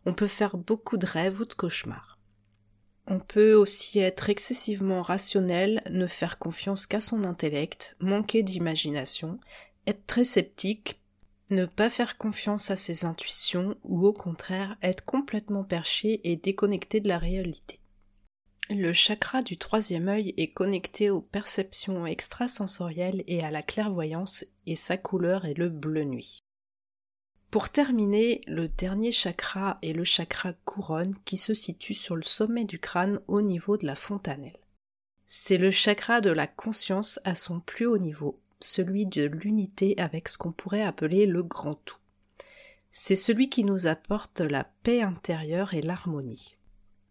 on 0.05 0.13
peut 0.13 0.27
faire 0.27 0.57
beaucoup 0.57 0.97
de 0.97 1.05
rêves 1.05 1.39
ou 1.39 1.45
de 1.45 1.53
cauchemars. 1.53 2.10
On 3.11 3.19
peut 3.19 3.55
aussi 3.55 3.99
être 3.99 4.29
excessivement 4.29 5.01
rationnel, 5.01 5.81
ne 5.89 6.07
faire 6.07 6.39
confiance 6.39 6.85
qu'à 6.85 7.01
son 7.01 7.25
intellect, 7.25 7.97
manquer 7.99 8.41
d'imagination, 8.41 9.37
être 9.85 10.07
très 10.07 10.23
sceptique, 10.23 11.01
ne 11.49 11.65
pas 11.65 11.89
faire 11.89 12.17
confiance 12.17 12.71
à 12.71 12.77
ses 12.77 13.03
intuitions 13.03 13.75
ou 13.83 14.07
au 14.07 14.13
contraire 14.13 14.77
être 14.81 15.03
complètement 15.03 15.65
perché 15.65 16.21
et 16.23 16.37
déconnecté 16.37 17.01
de 17.01 17.09
la 17.09 17.17
réalité. 17.17 17.81
Le 18.69 18.93
chakra 18.93 19.41
du 19.41 19.57
troisième 19.57 20.07
œil 20.07 20.33
est 20.37 20.53
connecté 20.53 21.09
aux 21.09 21.19
perceptions 21.19 22.07
extrasensorielles 22.07 23.25
et 23.27 23.43
à 23.43 23.51
la 23.51 23.61
clairvoyance 23.61 24.45
et 24.65 24.77
sa 24.77 24.95
couleur 24.95 25.43
est 25.43 25.57
le 25.57 25.67
bleu 25.67 26.05
nuit. 26.05 26.39
Pour 27.51 27.69
terminer, 27.69 28.39
le 28.47 28.69
dernier 28.69 29.11
chakra 29.11 29.77
est 29.81 29.91
le 29.91 30.05
chakra 30.05 30.53
couronne 30.63 31.13
qui 31.25 31.35
se 31.35 31.53
situe 31.53 31.93
sur 31.93 32.15
le 32.15 32.23
sommet 32.23 32.63
du 32.63 32.79
crâne 32.79 33.19
au 33.27 33.41
niveau 33.41 33.75
de 33.75 33.85
la 33.85 33.95
fontanelle. 33.95 34.57
C'est 35.27 35.57
le 35.57 35.69
chakra 35.69 36.21
de 36.21 36.29
la 36.29 36.47
conscience 36.47 37.19
à 37.25 37.35
son 37.35 37.59
plus 37.59 37.85
haut 37.85 37.97
niveau. 37.97 38.39
celui 38.63 39.07
de 39.07 39.23
l'unité 39.23 39.95
avec 39.97 40.29
ce 40.29 40.37
qu'on 40.37 40.51
pourrait 40.51 40.83
appeler 40.83 41.25
le 41.25 41.41
grand 41.41 41.73
tout. 41.73 41.97
C'est 42.91 43.15
celui 43.15 43.49
qui 43.49 43.63
nous 43.63 43.87
apporte 43.87 44.39
la 44.39 44.65
paix 44.83 45.01
intérieure 45.01 45.73
et 45.73 45.81
l'harmonie. 45.81 46.57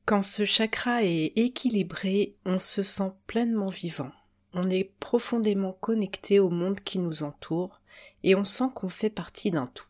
Quand 0.07 0.23
ce 0.23 0.45
chakra 0.45 1.03
est 1.03 1.33
équilibré, 1.35 2.37
on 2.47 2.61
se 2.61 2.85
sent 2.85 3.11
pleinement 3.27 3.69
vivant. 3.69 4.13
On 4.55 4.71
est 4.71 4.93
profondément 5.01 5.73
connecté 5.73 6.39
au 6.39 6.51
monde 6.51 6.79
qui 6.79 7.01
nous 7.01 7.25
entoure 7.25 7.81
et 8.23 8.37
on 8.37 8.45
sent 8.45 8.69
qu'on 8.73 8.89
fait 8.89 9.11
partie 9.11 9.51
d'un 9.51 9.67
tout. 9.67 9.90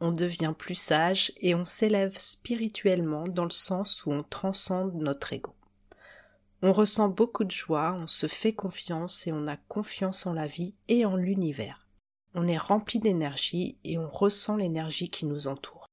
On 0.00 0.12
devient 0.12 0.54
plus 0.56 0.74
sage 0.74 1.32
et 1.36 1.54
on 1.54 1.64
s'élève 1.64 2.16
spirituellement 2.18 3.28
dans 3.28 3.44
le 3.44 3.50
sens 3.50 4.06
où 4.06 4.12
on 4.12 4.22
transcende 4.22 4.94
notre 4.94 5.32
ego. 5.32 5.54
On 6.62 6.72
ressent 6.72 7.08
beaucoup 7.08 7.44
de 7.44 7.50
joie, 7.50 7.94
on 7.94 8.06
se 8.06 8.26
fait 8.26 8.52
confiance 8.52 9.26
et 9.26 9.32
on 9.32 9.46
a 9.46 9.56
confiance 9.56 10.26
en 10.26 10.32
la 10.32 10.46
vie 10.46 10.74
et 10.88 11.04
en 11.04 11.16
l'univers. 11.16 11.86
On 12.34 12.46
est 12.46 12.58
rempli 12.58 13.00
d'énergie 13.00 13.78
et 13.84 13.98
on 13.98 14.08
ressent 14.08 14.56
l'énergie 14.56 15.10
qui 15.10 15.26
nous 15.26 15.48
entoure. 15.48 15.86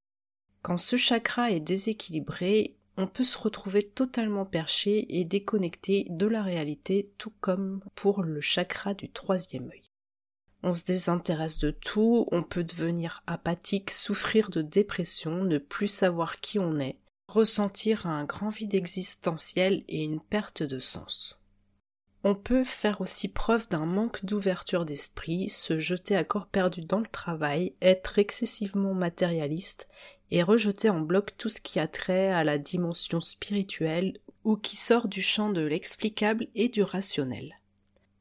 Quand 0.62 0.78
ce 0.78 0.96
chakra 0.98 1.52
est 1.52 1.60
déséquilibré, 1.60 2.78
on 2.98 3.08
peut 3.08 3.24
se 3.24 3.38
retrouver 3.38 3.84
totalement 3.84 4.46
perché 4.46 5.20
et 5.20 5.24
déconnecté 5.24 6.08
de 6.10 6.26
la 6.26 6.44
réalité, 6.44 7.12
tout 7.18 7.34
comme 7.40 7.82
pour 7.96 8.24
le 8.24 8.42
chakra 8.42 8.94
du 8.94 9.10
troisième 9.10 9.70
œil. 9.70 9.87
On 10.68 10.74
se 10.74 10.84
désintéresse 10.84 11.60
de 11.60 11.72
tout, 11.72 12.28
on 12.34 12.44
peut 12.44 12.66
devenir 12.66 13.24
apathique, 13.26 13.90
souffrir 13.90 14.50
de 14.50 14.62
dépression, 14.62 15.46
ne 15.46 15.60
plus 15.60 15.88
savoir 15.88 16.42
qui 16.42 16.60
on 16.60 16.78
est, 16.78 17.00
ressentir 17.30 18.06
un 18.06 18.26
grand 18.26 18.50
vide 18.50 18.76
existentiel 18.76 19.86
et 19.88 20.04
une 20.04 20.20
perte 20.20 20.64
de 20.64 20.80
sens. 20.80 21.42
On 22.26 22.36
peut 22.36 22.66
faire 22.66 23.00
aussi 23.00 23.30
preuve 23.30 23.70
d'un 23.70 23.86
manque 23.86 24.26
d'ouverture 24.26 24.84
d'esprit, 24.84 25.48
se 25.48 25.80
jeter 25.80 26.18
à 26.18 26.26
corps 26.26 26.48
perdu 26.48 26.82
dans 26.82 27.00
le 27.00 27.08
travail, 27.08 27.74
être 27.82 28.20
excessivement 28.20 28.94
matérialiste 28.94 29.88
et 30.32 30.44
rejeter 30.44 30.90
en 30.90 31.00
bloc 31.00 31.38
tout 31.38 31.48
ce 31.48 31.62
qui 31.62 31.80
a 31.80 31.88
trait 31.88 32.28
à 32.28 32.44
la 32.44 32.58
dimension 32.58 33.22
spirituelle 33.22 34.20
ou 34.44 34.58
qui 34.58 34.76
sort 34.76 35.08
du 35.08 35.22
champ 35.22 35.50
de 35.50 35.62
l'explicable 35.62 36.48
et 36.56 36.68
du 36.68 36.84
rationnel. 36.84 37.58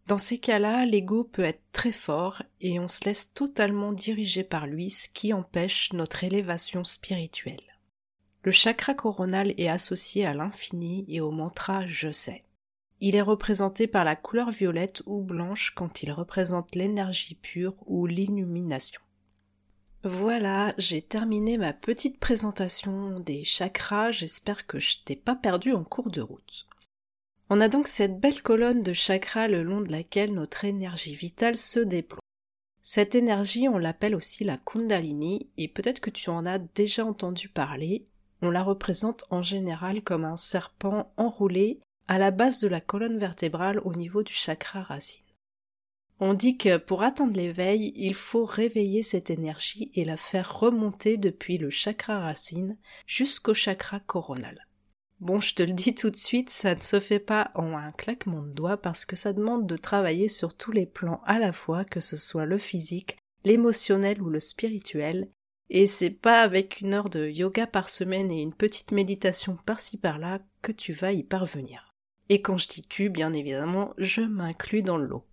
Dans 0.07 0.19
ces 0.19 0.39
cas-là, 0.39 0.87
l'ego 0.87 1.25
peut 1.25 1.43
être 1.43 1.65
très 1.73 1.91
fort 1.91 2.43
et 2.61 2.79
on 2.79 2.87
se 2.87 3.05
laisse 3.05 3.35
totalement 3.35 3.93
diriger 3.93 4.45
par 4.45 4.69
lui, 4.69 4.91
ce 4.91 5.09
qui 5.09 5.33
empêche 5.33 5.93
notre 5.93 6.23
élévation 6.23 6.85
spirituelle. 6.85 7.77
Le 8.45 8.53
chakra 8.53 8.95
coronal 8.95 9.53
est 9.57 9.69
associé 9.69 10.25
à 10.25 10.33
l'infini 10.33 11.05
et 11.09 11.21
au 11.21 11.33
mantra 11.33 11.89
je 11.89 12.13
sais. 12.13 12.45
Il 13.01 13.17
est 13.17 13.23
représenté 13.23 13.89
par 13.89 14.05
la 14.05 14.15
couleur 14.15 14.53
violette 14.53 15.03
ou 15.07 15.23
blanche 15.23 15.73
quand 15.75 16.05
il 16.05 16.13
représente 16.13 16.77
l'énergie 16.77 17.35
pure 17.35 17.75
ou 17.87 18.07
l'illumination. 18.07 19.01
Voilà, 20.05 20.73
j'ai 20.79 21.03
terminé 21.03 21.59
ma 21.59 21.73
petite 21.73 22.21
présentation 22.21 23.19
des 23.19 23.43
chakras, 23.43 24.13
j'espère 24.13 24.69
que 24.69 24.79
je 24.79 24.99
t'ai 25.05 25.17
pas 25.17 25.35
perdu 25.35 25.73
en 25.73 25.83
cours 25.83 26.11
de 26.11 26.21
route. 26.21 26.69
On 27.49 27.61
a 27.61 27.69
donc 27.69 27.87
cette 27.87 28.19
belle 28.19 28.43
colonne 28.43 28.83
de 28.83 28.93
chakras 28.93 29.47
le 29.47 29.63
long 29.63 29.81
de 29.81 29.93
laquelle 29.93 30.35
notre 30.35 30.65
énergie 30.65 31.15
vitale 31.15 31.57
se 31.57 31.79
déploie. 31.79 32.21
Cette 32.83 33.15
énergie, 33.15 33.69
on 33.69 33.79
l'appelle 33.79 34.17
aussi 34.17 34.43
la 34.43 34.59
Kundalini, 34.59 35.51
et 35.57 35.69
peut-être 35.69 36.01
que 36.01 36.11
tu 36.11 36.31
en 36.31 36.45
as 36.45 36.59
déjà 36.59 37.05
entendu 37.05 37.49
parler. 37.49 38.07
On 38.43 38.51
la 38.51 38.63
représente 38.63 39.25
en 39.31 39.43
général 39.43 40.03
comme 40.03 40.25
un 40.25 40.37
serpent 40.37 41.13
enroulé 41.17 41.81
à 42.09 42.19
la 42.19 42.31
base 42.31 42.61
de 42.61 42.69
la 42.69 42.81
colonne 42.81 43.19
vertébrale 43.19 43.81
au 43.85 43.95
niveau 43.95 44.23
du 44.23 44.33
chakra 44.33 44.83
racine. 44.83 45.23
On 46.19 46.35
dit 46.35 46.57
que 46.57 46.79
pour 46.79 47.03
atteindre 47.03 47.37
l'éveil, 47.37 47.93
il 47.95 48.15
faut 48.15 48.45
réveiller 48.45 49.03
cette 49.03 49.31
énergie 49.31 49.91
et 49.95 50.05
la 50.05 50.17
faire 50.17 50.59
remonter 50.59 51.17
depuis 51.17 51.59
le 51.59 51.71
chakra 51.71 52.21
racine 52.21 52.77
jusqu'au 53.07 53.53
chakra 53.53 54.01
coronal. 54.01 54.67
Bon, 55.21 55.41
je 55.41 55.55
te 55.55 55.63
le 55.63 55.73
dis 55.73 55.95
tout 55.95 56.11
de 56.11 56.17
suite, 56.17 56.51
ça 56.51 56.75
ne 56.75 56.81
se 56.81 57.01
fait 57.01 57.19
pas 57.19 57.51
en 57.55 57.75
un 57.75 57.91
claquement 57.93 58.43
de 58.43 58.51
doigts 58.51 58.77
parce 58.77 59.07
que 59.07 59.17
ça 59.17 59.33
demande 59.33 59.67
de 59.67 59.77
travailler 59.77 60.29
sur 60.29 60.55
tous 60.55 60.73
les 60.73 60.85
plans 60.85 61.23
à 61.25 61.39
la 61.39 61.53
fois, 61.53 61.87
que 61.87 62.01
ce 62.01 62.19
soit 62.19 62.45
le 62.45 62.59
physique, 62.59 63.17
l'émotionnel 63.43 64.21
ou 64.21 64.29
le 64.29 64.41
spirituel, 64.41 65.29
et 65.71 65.87
c'est 65.87 66.11
pas 66.11 66.43
avec 66.43 66.81
une 66.81 66.93
heure 66.93 67.09
de 67.09 67.27
yoga 67.29 67.67
par 67.67 67.89
semaine 67.89 68.31
et 68.31 68.43
une 68.43 68.55
petite 68.55 68.93
méditation 68.93 69.57
par-ci 69.65 69.99
par-là 69.99 70.41
que 70.61 70.71
tu 70.71 70.93
vas 70.93 71.13
y 71.13 71.23
parvenir. 71.23 71.95
Et 72.29 72.43
quand 72.43 72.59
je 72.59 72.69
dis 72.69 72.83
tu, 72.83 73.09
bien 73.09 73.33
évidemment, 73.33 73.95
je 73.99 74.21
m'inclus 74.21 74.83
dans 74.83 74.99
le 74.99 75.07
lot. 75.07 75.25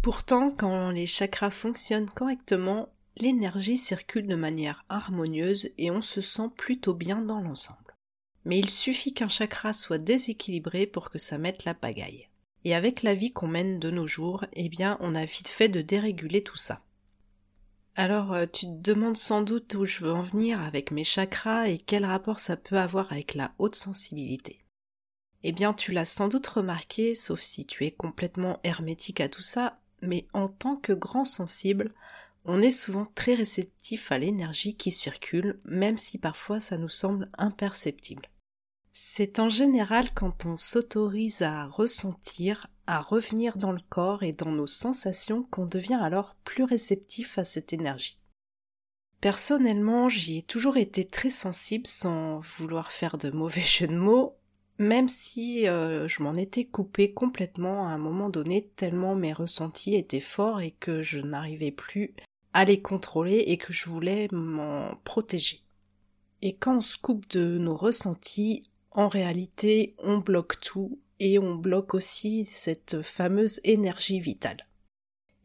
Pourtant, 0.00 0.50
quand 0.50 0.90
les 0.90 1.06
chakras 1.06 1.50
fonctionnent 1.50 2.08
correctement, 2.08 2.88
l'énergie 3.16 3.76
circule 3.76 4.26
de 4.28 4.36
manière 4.36 4.84
harmonieuse 4.88 5.70
et 5.76 5.90
on 5.90 6.02
se 6.02 6.20
sent 6.20 6.50
plutôt 6.56 6.94
bien 6.94 7.20
dans 7.20 7.40
l'ensemble. 7.40 7.87
Mais 8.48 8.58
il 8.58 8.70
suffit 8.70 9.12
qu'un 9.12 9.28
chakra 9.28 9.74
soit 9.74 9.98
déséquilibré 9.98 10.86
pour 10.86 11.10
que 11.10 11.18
ça 11.18 11.36
mette 11.36 11.66
la 11.66 11.74
pagaille. 11.74 12.28
Et 12.64 12.74
avec 12.74 13.02
la 13.02 13.12
vie 13.12 13.30
qu'on 13.30 13.46
mène 13.46 13.78
de 13.78 13.90
nos 13.90 14.06
jours, 14.06 14.46
eh 14.54 14.70
bien, 14.70 14.96
on 15.00 15.14
a 15.14 15.26
vite 15.26 15.48
fait 15.48 15.68
de 15.68 15.82
déréguler 15.82 16.42
tout 16.42 16.56
ça. 16.56 16.80
Alors, 17.94 18.32
euh, 18.32 18.46
tu 18.46 18.64
te 18.64 18.90
demandes 18.90 19.18
sans 19.18 19.42
doute 19.42 19.74
où 19.74 19.84
je 19.84 20.00
veux 20.00 20.12
en 20.12 20.22
venir 20.22 20.62
avec 20.62 20.92
mes 20.92 21.04
chakras 21.04 21.68
et 21.68 21.76
quel 21.76 22.06
rapport 22.06 22.40
ça 22.40 22.56
peut 22.56 22.78
avoir 22.78 23.12
avec 23.12 23.34
la 23.34 23.52
haute 23.58 23.74
sensibilité. 23.74 24.64
Eh 25.42 25.52
bien, 25.52 25.74
tu 25.74 25.92
l'as 25.92 26.06
sans 26.06 26.28
doute 26.28 26.46
remarqué, 26.46 27.14
sauf 27.14 27.42
si 27.42 27.66
tu 27.66 27.84
es 27.84 27.90
complètement 27.90 28.60
hermétique 28.64 29.20
à 29.20 29.28
tout 29.28 29.42
ça, 29.42 29.78
mais 30.00 30.26
en 30.32 30.48
tant 30.48 30.76
que 30.76 30.94
grand 30.94 31.26
sensible, 31.26 31.92
on 32.46 32.62
est 32.62 32.70
souvent 32.70 33.06
très 33.14 33.34
réceptif 33.34 34.10
à 34.10 34.16
l'énergie 34.16 34.74
qui 34.74 34.90
circule, 34.90 35.60
même 35.66 35.98
si 35.98 36.16
parfois 36.16 36.60
ça 36.60 36.78
nous 36.78 36.88
semble 36.88 37.28
imperceptible. 37.36 38.22
C'est 38.92 39.38
en 39.38 39.48
général 39.48 40.12
quand 40.14 40.46
on 40.46 40.56
s'autorise 40.56 41.42
à 41.42 41.66
ressentir, 41.66 42.66
à 42.86 43.00
revenir 43.00 43.56
dans 43.56 43.72
le 43.72 43.80
corps 43.88 44.22
et 44.22 44.32
dans 44.32 44.50
nos 44.50 44.66
sensations 44.66 45.44
qu'on 45.44 45.66
devient 45.66 45.98
alors 46.00 46.34
plus 46.44 46.64
réceptif 46.64 47.38
à 47.38 47.44
cette 47.44 47.72
énergie. 47.72 48.18
Personnellement, 49.20 50.08
j'y 50.08 50.38
ai 50.38 50.42
toujours 50.42 50.76
été 50.76 51.04
très 51.04 51.30
sensible 51.30 51.86
sans 51.86 52.40
vouloir 52.58 52.92
faire 52.92 53.18
de 53.18 53.30
mauvais 53.30 53.60
jeux 53.62 53.88
de 53.88 53.96
mots, 53.96 54.36
même 54.78 55.08
si 55.08 55.68
euh, 55.68 56.06
je 56.06 56.22
m'en 56.22 56.34
étais 56.34 56.64
coupé 56.64 57.12
complètement 57.12 57.88
à 57.88 57.90
un 57.90 57.98
moment 57.98 58.28
donné 58.28 58.68
tellement 58.76 59.16
mes 59.16 59.32
ressentis 59.32 59.96
étaient 59.96 60.20
forts 60.20 60.60
et 60.60 60.70
que 60.70 61.02
je 61.02 61.18
n'arrivais 61.18 61.72
plus 61.72 62.14
à 62.52 62.64
les 62.64 62.80
contrôler 62.80 63.44
et 63.46 63.56
que 63.56 63.72
je 63.72 63.88
voulais 63.88 64.28
m'en 64.30 64.94
protéger. 65.04 65.62
Et 66.40 66.54
quand 66.54 66.78
on 66.78 66.80
se 66.80 66.96
coupe 66.96 67.28
de 67.30 67.58
nos 67.58 67.76
ressentis, 67.76 68.70
en 68.90 69.08
réalité, 69.08 69.94
on 69.98 70.18
bloque 70.18 70.60
tout 70.60 70.98
et 71.20 71.38
on 71.38 71.54
bloque 71.54 71.94
aussi 71.94 72.44
cette 72.44 73.02
fameuse 73.02 73.60
énergie 73.64 74.20
vitale. 74.20 74.66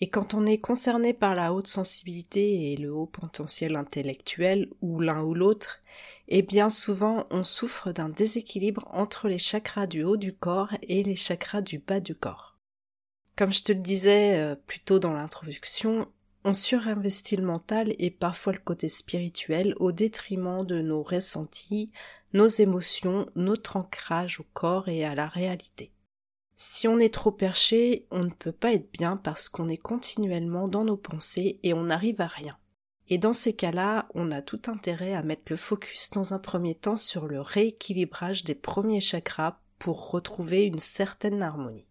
Et 0.02 0.10
quand 0.10 0.34
on 0.34 0.46
est 0.46 0.58
concerné 0.58 1.14
par 1.14 1.34
la 1.34 1.54
haute 1.54 1.68
sensibilité 1.68 2.72
et 2.72 2.78
le 2.78 2.94
haut 2.94 3.06
potentiel 3.06 3.76
intellectuel, 3.76 4.70
ou 4.82 5.00
l'un 5.00 5.24
ou 5.24 5.34
l'autre, 5.34 5.82
et 6.28 6.42
bien 6.42 6.70
souvent 6.70 7.26
on 7.30 7.44
souffre 7.44 7.92
d'un 7.92 8.10
déséquilibre 8.10 8.88
entre 8.92 9.28
les 9.28 9.38
chakras 9.38 9.88
du 9.88 10.04
haut 10.04 10.18
du 10.18 10.34
corps 10.34 10.74
et 10.82 11.04
les 11.04 11.16
chakras 11.16 11.62
du 11.62 11.80
bas 11.80 12.00
du 12.00 12.16
corps. 12.16 12.58
Comme 13.36 13.54
je 13.54 13.64
te 13.64 13.72
le 13.72 13.80
disais 13.80 14.38
euh, 14.40 14.56
plus 14.56 14.80
tôt 14.80 15.00
dans 15.00 15.14
l'introduction, 15.14 16.08
on 16.46 16.54
surinvestit 16.54 17.36
le 17.36 17.46
mental 17.46 17.96
et 18.00 18.12
parfois 18.12 18.54
le 18.54 18.60
côté 18.60 18.90
spirituel 18.90 19.74
au 19.80 19.92
détriment 19.92 20.66
de 20.66 20.82
nos 20.82 21.04
ressentis, 21.04 21.92
nos 22.34 22.48
émotions, 22.48 23.30
notre 23.36 23.78
ancrage 23.78 24.40
au 24.40 24.46
corps 24.54 24.90
et 24.90 25.06
à 25.06 25.16
la 25.16 25.28
réalité. 25.28 25.92
Si 26.56 26.88
on 26.88 27.00
est 27.00 27.14
trop 27.14 27.32
perché, 27.32 28.08
on 28.12 28.24
ne 28.24 28.30
peut 28.30 28.52
pas 28.52 28.74
être 28.74 28.92
bien 28.92 29.18
parce 29.18 29.50
qu'on 29.50 29.70
est 29.70 29.78
continuellement 29.78 30.68
dans 30.68 30.84
nos 30.84 30.98
pensées 30.98 31.60
et 31.64 31.74
on 31.74 31.84
n'arrive 31.84 32.22
à 32.22 32.28
rien. 32.28 32.58
Et 33.10 33.18
dans 33.18 33.34
ces 33.34 33.54
cas-là, 33.54 34.08
on 34.14 34.32
a 34.32 34.42
tout 34.42 34.62
intérêt 34.68 35.14
à 35.14 35.24
mettre 35.24 35.44
le 35.50 35.56
focus 35.56 36.12
dans 36.12 36.34
un 36.34 36.40
premier 36.40 36.76
temps 36.76 36.98
sur 36.98 37.28
le 37.28 37.42
rééquilibrage 37.42 38.44
des 38.44 38.56
premiers 38.56 39.02
chakras 39.02 39.60
pour 39.78 40.12
retrouver 40.12 40.66
une 40.66 40.80
certaine 40.80 41.42
harmonie. 41.42 41.86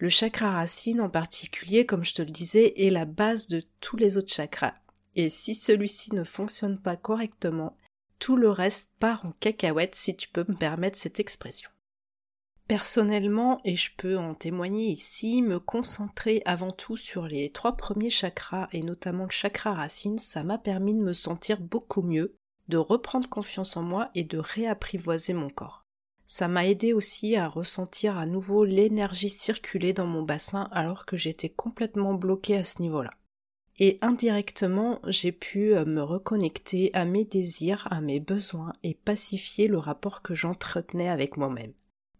Le 0.00 0.08
chakra 0.08 0.52
racine 0.52 1.02
en 1.02 1.10
particulier, 1.10 1.84
comme 1.84 2.04
je 2.04 2.14
te 2.14 2.22
le 2.22 2.30
disais, 2.30 2.72
est 2.78 2.88
la 2.88 3.04
base 3.04 3.48
de 3.48 3.62
tous 3.80 3.98
les 3.98 4.16
autres 4.16 4.32
chakras. 4.32 4.72
Et 5.14 5.28
si 5.28 5.54
celui-ci 5.54 6.14
ne 6.14 6.24
fonctionne 6.24 6.80
pas 6.80 6.96
correctement, 6.96 7.76
tout 8.18 8.36
le 8.36 8.48
reste 8.48 8.94
part 8.98 9.26
en 9.26 9.32
cacahuète 9.32 9.94
si 9.94 10.16
tu 10.16 10.30
peux 10.30 10.46
me 10.48 10.56
permettre 10.56 10.96
cette 10.96 11.20
expression. 11.20 11.68
Personnellement, 12.66 13.60
et 13.66 13.76
je 13.76 13.90
peux 13.94 14.16
en 14.16 14.34
témoigner 14.34 14.86
ici, 14.88 15.42
me 15.42 15.60
concentrer 15.60 16.40
avant 16.46 16.70
tout 16.70 16.96
sur 16.96 17.26
les 17.26 17.52
trois 17.52 17.76
premiers 17.76 18.08
chakras 18.08 18.68
et 18.72 18.82
notamment 18.82 19.24
le 19.24 19.30
chakra 19.30 19.74
racine, 19.74 20.18
ça 20.18 20.44
m'a 20.44 20.56
permis 20.56 20.94
de 20.94 21.04
me 21.04 21.12
sentir 21.12 21.60
beaucoup 21.60 22.00
mieux, 22.00 22.36
de 22.68 22.78
reprendre 22.78 23.28
confiance 23.28 23.76
en 23.76 23.82
moi 23.82 24.10
et 24.14 24.24
de 24.24 24.38
réapprivoiser 24.38 25.34
mon 25.34 25.50
corps. 25.50 25.79
Ça 26.32 26.46
m'a 26.46 26.64
aidé 26.64 26.92
aussi 26.92 27.34
à 27.34 27.48
ressentir 27.48 28.16
à 28.16 28.24
nouveau 28.24 28.64
l'énergie 28.64 29.28
circuler 29.28 29.92
dans 29.92 30.06
mon 30.06 30.22
bassin 30.22 30.68
alors 30.70 31.04
que 31.04 31.16
j'étais 31.16 31.48
complètement 31.48 32.14
bloquée 32.14 32.56
à 32.56 32.62
ce 32.62 32.82
niveau-là. 32.82 33.10
Et 33.80 33.98
indirectement, 34.00 35.00
j'ai 35.08 35.32
pu 35.32 35.74
euh, 35.74 35.84
me 35.84 36.00
reconnecter 36.00 36.94
à 36.94 37.04
mes 37.04 37.24
désirs, 37.24 37.88
à 37.90 38.00
mes 38.00 38.20
besoins 38.20 38.74
et 38.84 38.94
pacifier 38.94 39.66
le 39.66 39.78
rapport 39.78 40.22
que 40.22 40.32
j'entretenais 40.32 41.08
avec 41.08 41.36
moi-même. 41.36 41.72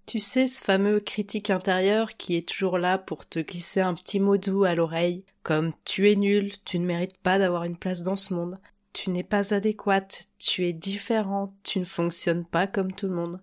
Tu 0.07 0.18
sais, 0.18 0.49
ce 0.49 0.61
fameux 0.61 0.99
critique 0.99 1.51
intérieur 1.51 2.16
qui 2.16 2.35
est 2.35 2.49
toujours 2.49 2.79
là 2.79 2.99
pour 2.99 3.29
te 3.29 3.38
glisser 3.38 3.81
un 3.81 3.94
petit 3.94 4.18
mot 4.18 4.38
doux 4.38 4.64
à 4.64 4.75
l'oreille, 4.75 5.23
comme 5.44 5.73
tu 5.85 6.11
es 6.11 6.16
nul, 6.16 6.51
tu 6.64 6.81
ne 6.81 6.87
mérites 6.87 7.18
pas 7.18 7.38
d'avoir 7.38 7.62
une 7.62 7.77
place 7.77 8.03
dans 8.03 8.16
ce 8.16 8.35
monde, 8.35 8.59
tu 8.92 9.11
n'es 9.11 9.23
pas 9.23 9.55
adéquate, 9.55 10.25
tu 10.38 10.66
es 10.66 10.73
différente, 10.73 11.55
tu 11.62 11.79
ne 11.79 11.85
fonctionnes 11.85 12.44
pas 12.44 12.66
comme 12.66 12.92
tout 12.92 13.07
le 13.07 13.14
monde. 13.14 13.40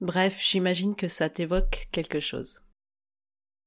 Bref, 0.00 0.38
j'imagine 0.40 0.94
que 0.94 1.08
ça 1.08 1.28
t'évoque 1.28 1.88
quelque 1.92 2.20
chose. 2.20 2.60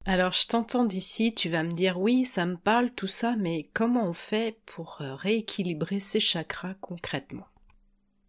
Alors 0.05 0.31
je 0.31 0.47
t'entends 0.47 0.85
d'ici, 0.85 1.35
tu 1.35 1.49
vas 1.49 1.63
me 1.63 1.73
dire 1.73 1.99
oui, 1.99 2.23
ça 2.23 2.45
me 2.45 2.57
parle 2.57 2.91
tout 2.91 3.07
ça, 3.07 3.35
mais 3.37 3.69
comment 3.73 4.07
on 4.07 4.13
fait 4.13 4.59
pour 4.65 4.97
euh, 5.01 5.13
rééquilibrer 5.13 5.99
ces 5.99 6.19
chakras 6.19 6.73
concrètement? 6.81 7.47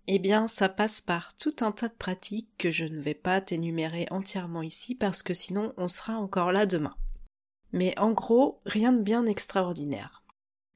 Eh 0.08 0.18
bien, 0.18 0.48
ça 0.48 0.68
passe 0.68 1.00
par 1.00 1.36
tout 1.36 1.54
un 1.60 1.72
tas 1.72 1.88
de 1.88 1.94
pratiques 1.94 2.50
que 2.58 2.70
je 2.70 2.84
ne 2.84 3.00
vais 3.00 3.14
pas 3.14 3.40
t'énumérer 3.40 4.06
entièrement 4.10 4.62
ici 4.62 4.94
parce 4.94 5.22
que 5.22 5.32
sinon 5.32 5.72
on 5.76 5.88
sera 5.88 6.14
encore 6.14 6.52
là 6.52 6.66
demain. 6.66 6.96
Mais 7.72 7.98
en 7.98 8.10
gros, 8.10 8.60
rien 8.66 8.92
de 8.92 9.00
bien 9.00 9.24
extraordinaire. 9.26 10.21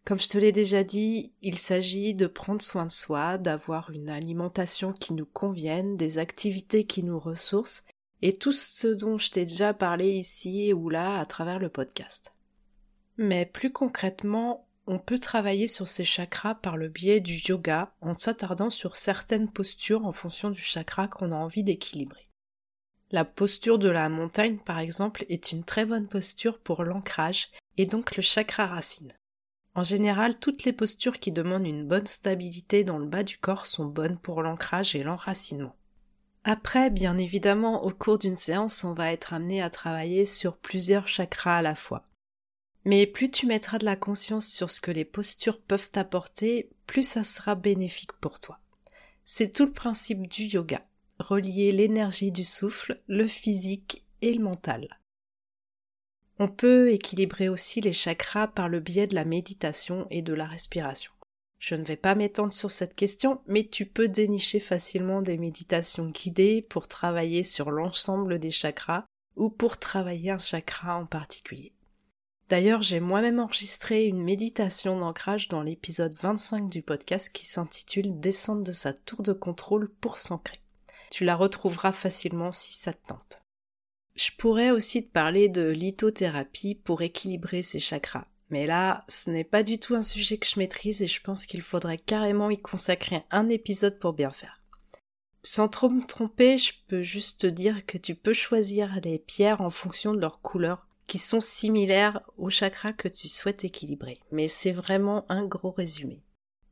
Comme 0.06 0.20
je 0.20 0.28
te 0.28 0.38
l'ai 0.38 0.52
déjà 0.52 0.84
dit, 0.84 1.32
il 1.42 1.58
s'agit 1.58 2.14
de 2.14 2.28
prendre 2.28 2.62
soin 2.62 2.86
de 2.86 2.92
soi, 2.92 3.38
d'avoir 3.38 3.90
une 3.90 4.08
alimentation 4.08 4.92
qui 4.92 5.14
nous 5.14 5.26
convienne, 5.26 5.96
des 5.96 6.18
activités 6.18 6.86
qui 6.86 7.02
nous 7.02 7.18
ressourcent, 7.18 7.82
et 8.22 8.32
tout 8.32 8.52
ce 8.52 8.86
dont 8.86 9.18
je 9.18 9.32
t'ai 9.32 9.46
déjà 9.46 9.74
parlé 9.74 10.10
ici 10.10 10.72
ou 10.72 10.90
là 10.90 11.18
à 11.18 11.26
travers 11.26 11.58
le 11.58 11.70
podcast. 11.70 12.32
Mais 13.16 13.46
plus 13.46 13.72
concrètement, 13.72 14.68
on 14.86 15.00
peut 15.00 15.18
travailler 15.18 15.66
sur 15.66 15.88
ces 15.88 16.04
chakras 16.04 16.54
par 16.54 16.76
le 16.76 16.88
biais 16.88 17.18
du 17.18 17.34
yoga 17.44 17.92
en 18.00 18.12
s'attardant 18.16 18.70
sur 18.70 18.94
certaines 18.94 19.50
postures 19.50 20.06
en 20.06 20.12
fonction 20.12 20.50
du 20.50 20.60
chakra 20.60 21.08
qu'on 21.08 21.32
a 21.32 21.36
envie 21.36 21.64
d'équilibrer. 21.64 22.22
La 23.10 23.24
posture 23.24 23.80
de 23.80 23.88
la 23.88 24.08
montagne, 24.08 24.58
par 24.58 24.78
exemple, 24.78 25.26
est 25.28 25.50
une 25.50 25.64
très 25.64 25.84
bonne 25.84 26.06
posture 26.06 26.60
pour 26.60 26.84
l'ancrage 26.84 27.50
et 27.76 27.86
donc 27.86 28.14
le 28.14 28.22
chakra 28.22 28.66
racine. 28.66 29.12
En 29.76 29.82
général, 29.82 30.38
toutes 30.38 30.64
les 30.64 30.72
postures 30.72 31.20
qui 31.20 31.32
demandent 31.32 31.66
une 31.66 31.86
bonne 31.86 32.06
stabilité 32.06 32.82
dans 32.82 32.96
le 32.96 33.04
bas 33.04 33.22
du 33.22 33.36
corps 33.36 33.66
sont 33.66 33.84
bonnes 33.84 34.16
pour 34.16 34.40
l'ancrage 34.40 34.96
et 34.96 35.02
l'enracinement. 35.02 35.76
Après, 36.44 36.88
bien 36.88 37.18
évidemment, 37.18 37.84
au 37.84 37.90
cours 37.90 38.16
d'une 38.16 38.36
séance, 38.36 38.84
on 38.84 38.94
va 38.94 39.12
être 39.12 39.34
amené 39.34 39.60
à 39.60 39.68
travailler 39.68 40.24
sur 40.24 40.56
plusieurs 40.56 41.08
chakras 41.08 41.58
à 41.58 41.62
la 41.62 41.74
fois. 41.74 42.08
Mais 42.86 43.06
plus 43.06 43.30
tu 43.30 43.46
mettras 43.46 43.76
de 43.76 43.84
la 43.84 43.96
conscience 43.96 44.48
sur 44.48 44.70
ce 44.70 44.80
que 44.80 44.90
les 44.90 45.04
postures 45.04 45.60
peuvent 45.60 45.90
t'apporter, 45.90 46.70
plus 46.86 47.06
ça 47.06 47.22
sera 47.22 47.54
bénéfique 47.54 48.14
pour 48.14 48.40
toi. 48.40 48.58
C'est 49.26 49.52
tout 49.52 49.66
le 49.66 49.72
principe 49.72 50.26
du 50.26 50.44
yoga, 50.44 50.80
relier 51.18 51.70
l'énergie 51.72 52.32
du 52.32 52.44
souffle, 52.44 53.02
le 53.08 53.26
physique 53.26 54.06
et 54.22 54.32
le 54.32 54.42
mental. 54.42 54.88
On 56.38 56.49
peut 56.49 56.90
équilibrer 56.90 57.49
aussi 57.49 57.81
les 57.81 57.94
chakras 57.94 58.49
par 58.49 58.68
le 58.68 58.81
biais 58.81 59.07
de 59.07 59.14
la 59.14 59.25
méditation 59.25 60.07
et 60.11 60.20
de 60.20 60.35
la 60.35 60.44
respiration. 60.44 61.11
Je 61.59 61.75
ne 61.75 61.85
vais 61.85 61.96
pas 61.96 62.14
m'étendre 62.14 62.53
sur 62.53 62.70
cette 62.70 62.94
question, 62.94 63.40
mais 63.46 63.66
tu 63.66 63.87
peux 63.87 64.09
dénicher 64.09 64.61
facilement 64.61 65.22
des 65.22 65.38
méditations 65.38 66.11
guidées 66.11 66.61
pour 66.61 66.88
travailler 66.88 67.42
sur 67.42 67.70
l'ensemble 67.70 68.38
des 68.38 68.51
chakras 68.51 69.07
ou 69.37 69.49
pour 69.49 69.79
travailler 69.79 70.31
un 70.31 70.38
chakra 70.38 70.96
en 70.96 71.07
particulier. 71.07 71.72
D'ailleurs, 72.49 72.83
j'ai 72.83 73.01
moi-même 73.01 73.40
enregistré 73.40 74.05
une 74.05 74.22
méditation 74.22 75.01
d'ancrage 75.01 75.49
dans 75.49 75.62
l'épisode 75.62 76.14
25 76.14 76.68
du 76.68 76.83
podcast 76.83 77.31
qui 77.33 77.46
s'intitule 77.46 78.20
Descendre 78.20 78.62
de 78.62 78.72
sa 78.72 78.92
tour 78.92 79.22
de 79.22 79.33
contrôle 79.33 79.90
pour 80.01 80.18
s'ancrer. 80.18 80.61
Tu 81.11 81.25
la 81.25 81.35
retrouveras 81.35 81.92
facilement 81.92 82.53
si 82.53 82.75
ça 82.75 82.92
te 82.92 83.07
tente. 83.09 83.42
Je 84.16 84.31
pourrais 84.38 84.70
aussi 84.70 85.07
te 85.07 85.12
parler 85.12 85.50
de 85.50 85.68
lithothérapie 85.68 86.74
pour 86.74 87.02
équilibrer 87.02 87.62
ces 87.62 87.81
chakras. 87.81 88.26
Mais 88.48 88.66
là, 88.66 89.05
ce 89.09 89.31
n'est 89.31 89.44
pas 89.44 89.62
du 89.62 89.79
tout 89.79 89.94
un 89.94 90.02
sujet 90.02 90.38
que 90.38 90.46
je 90.46 90.59
maîtrise 90.59 91.02
et 91.02 91.07
je 91.07 91.20
pense 91.20 91.44
qu'il 91.46 91.62
faudrait 91.62 91.98
carrément 91.98 92.48
y 92.48 92.59
consacrer 92.59 93.24
un 93.31 93.48
épisode 93.48 93.98
pour 93.98 94.14
bien 94.14 94.31
faire. 94.31 94.62
Sans 95.42 95.68
trop 95.68 95.90
me 95.90 96.05
tromper, 96.05 96.57
je 96.57 96.72
peux 96.88 97.02
juste 97.02 97.42
te 97.42 97.46
dire 97.46 97.85
que 97.85 97.98
tu 97.98 98.14
peux 98.14 98.33
choisir 98.33 98.98
les 99.05 99.18
pierres 99.18 99.61
en 99.61 99.70
fonction 99.70 100.14
de 100.14 100.20
leur 100.20 100.40
couleur, 100.40 100.88
qui 101.07 101.18
sont 101.18 101.40
similaires 101.40 102.20
aux 102.37 102.50
chakras 102.50 102.92
que 102.92 103.09
tu 103.09 103.29
souhaites 103.29 103.64
équilibrer. 103.64 104.20
Mais 104.33 104.48
c'est 104.48 104.72
vraiment 104.72 105.24
un 105.29 105.44
gros 105.44 105.70
résumé. 105.70 106.22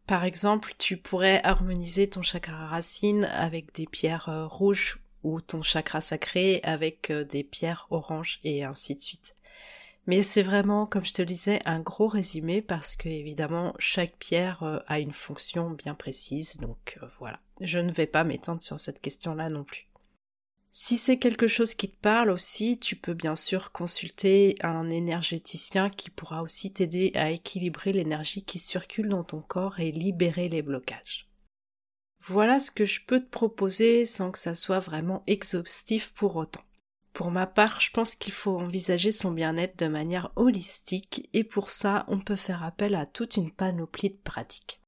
Par 0.06 0.24
exemple, 0.24 0.74
tu 0.78 0.96
pourrais 0.96 1.42
harmoniser 1.44 2.08
ton 2.08 2.22
chakra 2.22 2.66
racine 2.66 3.24
avec 3.24 3.74
des 3.74 3.86
pierres 3.86 4.28
euh, 4.28 4.46
rouges 4.46 5.03
ou 5.24 5.40
ton 5.40 5.62
chakra 5.62 6.00
sacré 6.00 6.60
avec 6.62 7.10
euh, 7.10 7.24
des 7.24 7.42
pierres 7.42 7.86
oranges 7.90 8.38
et 8.44 8.62
ainsi 8.62 8.94
de 8.94 9.00
suite. 9.00 9.34
Mais 10.06 10.22
c'est 10.22 10.42
vraiment, 10.42 10.86
comme 10.86 11.04
je 11.04 11.14
te 11.14 11.22
disais, 11.22 11.60
un 11.64 11.80
gros 11.80 12.08
résumé 12.08 12.60
parce 12.60 12.94
que 12.94 13.08
évidemment 13.08 13.74
chaque 13.78 14.16
pierre 14.18 14.62
euh, 14.62 14.78
a 14.86 15.00
une 15.00 15.12
fonction 15.12 15.70
bien 15.70 15.94
précise, 15.94 16.58
donc 16.58 16.98
euh, 17.02 17.06
voilà. 17.18 17.40
Je 17.60 17.78
ne 17.78 17.92
vais 17.92 18.06
pas 18.06 18.24
m'étendre 18.24 18.60
sur 18.60 18.78
cette 18.78 19.00
question-là 19.00 19.48
non 19.48 19.64
plus. 19.64 19.88
Si 20.76 20.96
c'est 20.96 21.18
quelque 21.18 21.46
chose 21.46 21.74
qui 21.74 21.88
te 21.88 21.96
parle 21.96 22.30
aussi, 22.30 22.78
tu 22.78 22.96
peux 22.96 23.14
bien 23.14 23.36
sûr 23.36 23.70
consulter 23.70 24.56
un 24.60 24.90
énergéticien 24.90 25.88
qui 25.88 26.10
pourra 26.10 26.42
aussi 26.42 26.72
t'aider 26.72 27.12
à 27.14 27.30
équilibrer 27.30 27.92
l'énergie 27.92 28.42
qui 28.42 28.58
circule 28.58 29.08
dans 29.08 29.22
ton 29.22 29.40
corps 29.40 29.78
et 29.78 29.92
libérer 29.92 30.48
les 30.48 30.62
blocages. 30.62 31.28
Voilà 32.28 32.58
ce 32.58 32.70
que 32.70 32.86
je 32.86 33.00
peux 33.04 33.20
te 33.20 33.28
proposer 33.28 34.06
sans 34.06 34.30
que 34.30 34.38
ça 34.38 34.54
soit 34.54 34.78
vraiment 34.78 35.22
exhaustif 35.26 36.12
pour 36.14 36.36
autant. 36.36 36.62
Pour 37.12 37.30
ma 37.30 37.46
part, 37.46 37.80
je 37.80 37.90
pense 37.90 38.14
qu'il 38.16 38.32
faut 38.32 38.58
envisager 38.58 39.10
son 39.10 39.30
bien-être 39.30 39.78
de 39.78 39.86
manière 39.86 40.32
holistique 40.34 41.28
et 41.32 41.44
pour 41.44 41.70
ça, 41.70 42.04
on 42.08 42.18
peut 42.18 42.36
faire 42.36 42.64
appel 42.64 42.94
à 42.94 43.06
toute 43.06 43.36
une 43.36 43.52
panoplie 43.52 44.10
de 44.10 44.18
pratiques. 44.24 44.80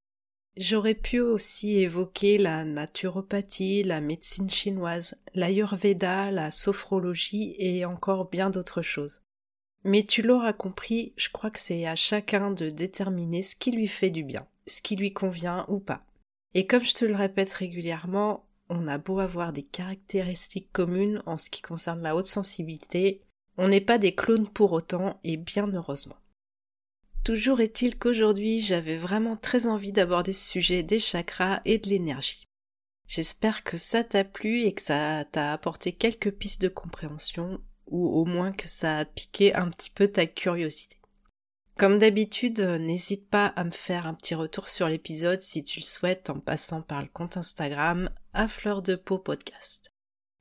J'aurais 0.57 0.95
pu 0.95 1.21
aussi 1.21 1.79
évoquer 1.79 2.39
la 2.39 2.65
naturopathie, 2.65 3.83
la 3.83 4.01
médecine 4.01 4.49
chinoise, 4.49 5.23
l'ayurveda, 5.35 6.31
la 6.31 6.51
sophrologie 6.51 7.55
et 7.59 7.85
encore 7.85 8.31
bien 8.31 8.49
d'autres 8.49 8.81
choses. 8.81 9.21
Mais 9.85 10.03
tu 10.03 10.23
l'auras 10.23 10.55
compris, 10.55 11.13
je 11.17 11.29
crois 11.29 11.51
que 11.51 11.61
c'est 11.61 11.87
à 11.87 11.95
chacun 11.95 12.51
de 12.51 12.71
déterminer 12.71 13.43
ce 13.43 13.55
qui 13.55 13.71
lui 13.71 13.87
fait 13.87 14.11
du 14.11 14.25
bien, 14.25 14.47
ce 14.67 14.81
qui 14.81 14.97
lui 14.97 15.13
convient 15.13 15.67
ou 15.69 15.79
pas. 15.79 16.03
Et 16.59 16.67
comme 16.67 16.87
je 16.87 16.95
te 16.95 17.05
le 17.05 17.15
répète 17.15 17.53
régulièrement, 17.53 18.47
on 18.71 18.89
a 18.89 18.97
beau 18.97 19.19
avoir 19.19 19.53
des 19.53 19.63
caractéristiques 19.63 20.73
communes 20.73 21.23
en 21.27 21.37
ce 21.37 21.51
qui 21.51 21.61
concerne 21.61 22.01
la 22.01 22.17
haute 22.17 22.25
sensibilité, 22.25 23.21
on 23.59 23.69
n'est 23.69 23.83
pas 23.83 23.99
des 23.99 24.15
clones 24.15 24.49
pour 24.49 24.73
autant 24.73 25.21
et 25.23 25.37
bien 25.37 25.67
heureusement. 25.67 26.17
Toujours 27.25 27.61
est-il 27.61 27.99
qu'aujourd'hui 27.99 28.61
j'avais 28.61 28.97
vraiment 28.97 29.37
très 29.37 29.67
envie 29.67 29.93
d'aborder 29.93 30.33
ce 30.33 30.49
sujet 30.49 30.83
des 30.83 30.99
chakras 30.99 31.61
et 31.67 31.77
de 31.77 31.91
l'énergie. 31.91 32.47
J'espère 33.07 33.63
que 33.63 33.77
ça 33.77 34.03
t'a 34.03 34.25
plu 34.25 34.63
et 34.63 34.73
que 34.73 34.81
ça 34.81 35.27
t'a 35.31 35.53
apporté 35.53 35.93
quelques 35.93 36.31
pistes 36.31 36.63
de 36.63 36.69
compréhension 36.69 37.61
ou 37.87 38.09
au 38.09 38.25
moins 38.25 38.53
que 38.53 38.67
ça 38.67 38.97
a 38.97 39.05
piqué 39.05 39.55
un 39.55 39.69
petit 39.69 39.91
peu 39.91 40.09
ta 40.09 40.25
curiosité. 40.25 40.97
Comme 41.77 41.99
d'habitude, 41.99 42.61
euh, 42.61 42.79
n'hésite 42.79 43.29
pas 43.29 43.49
à 43.49 43.63
me 43.63 43.71
faire 43.71 44.07
un 44.07 44.15
petit 44.15 44.35
retour 44.35 44.71
sur 44.71 44.89
l'épisode 44.89 45.43
si 45.43 45.63
tu 45.63 45.81
le 45.81 45.85
souhaites 45.85 46.31
en 46.31 46.41
passant 46.41 46.81
par 46.81 47.03
le 47.03 47.09
compte 47.09 47.37
Instagram 47.37 48.09
à 48.33 48.49
fleur 48.49 48.81
de 48.81 48.95
peau 48.97 49.19
podcast. 49.19 49.91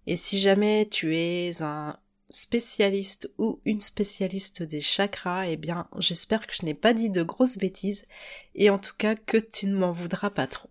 Et 0.07 0.15
si 0.15 0.39
jamais 0.39 0.87
tu 0.89 1.17
es 1.17 1.61
un 1.61 1.99
spécialiste 2.29 3.29
ou 3.37 3.59
une 3.65 3.81
spécialiste 3.81 4.63
des 4.63 4.79
chakras, 4.79 5.49
eh 5.49 5.57
bien, 5.57 5.89
j'espère 5.97 6.47
que 6.47 6.55
je 6.55 6.63
n'ai 6.63 6.73
pas 6.73 6.93
dit 6.93 7.09
de 7.09 7.21
grosses 7.21 7.57
bêtises 7.57 8.07
et 8.55 8.69
en 8.69 8.79
tout 8.79 8.95
cas 8.97 9.15
que 9.15 9.37
tu 9.37 9.67
ne 9.67 9.75
m'en 9.75 9.91
voudras 9.91 10.29
pas 10.29 10.47
trop. 10.47 10.69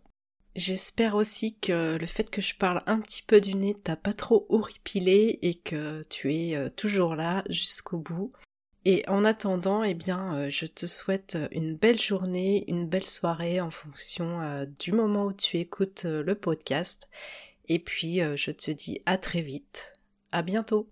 J'espère 0.57 1.15
aussi 1.15 1.59
que 1.59 1.97
le 1.97 2.07
fait 2.07 2.31
que 2.31 2.41
je 2.41 2.55
parle 2.55 2.83
un 2.87 3.01
petit 3.01 3.23
peu 3.23 3.41
du 3.43 3.55
nez 3.55 3.75
t'a 3.75 3.97
pas 3.97 4.15
trop 4.15 4.47
horripilé 4.49 5.41
et 5.43 5.57
que 5.57 6.03
tu 6.09 6.35
es 6.35 6.57
euh, 6.57 6.71
toujours 6.71 7.17
là 7.17 7.45
jusqu'au 7.51 7.99
bout. 7.99 8.33
Et 8.87 9.03
en 9.09 9.25
attendant, 9.25 9.83
eh 9.83 9.95
bien, 9.95 10.35
euh, 10.35 10.51
je 10.51 10.67
te 10.67 10.85
souhaite 10.85 11.39
une 11.53 11.75
belle 11.75 12.01
journée, 12.01 12.65
une 12.69 12.87
belle 12.87 13.07
soirée 13.07 13.61
en 13.61 13.71
fonction 13.71 14.41
euh, 14.43 14.67
du 14.79 14.93
moment 14.93 15.27
où 15.27 15.33
tu 15.33 15.57
écoutes 15.57 16.03
euh, 16.05 16.23
le 16.23 16.35
podcast. 16.35 17.09
Et 17.67 17.79
puis, 17.79 18.21
je 18.37 18.51
te 18.51 18.71
dis 18.71 19.01
à 19.07 19.17
très 19.17 19.41
vite. 19.41 19.95
À 20.33 20.43
bientôt. 20.43 20.91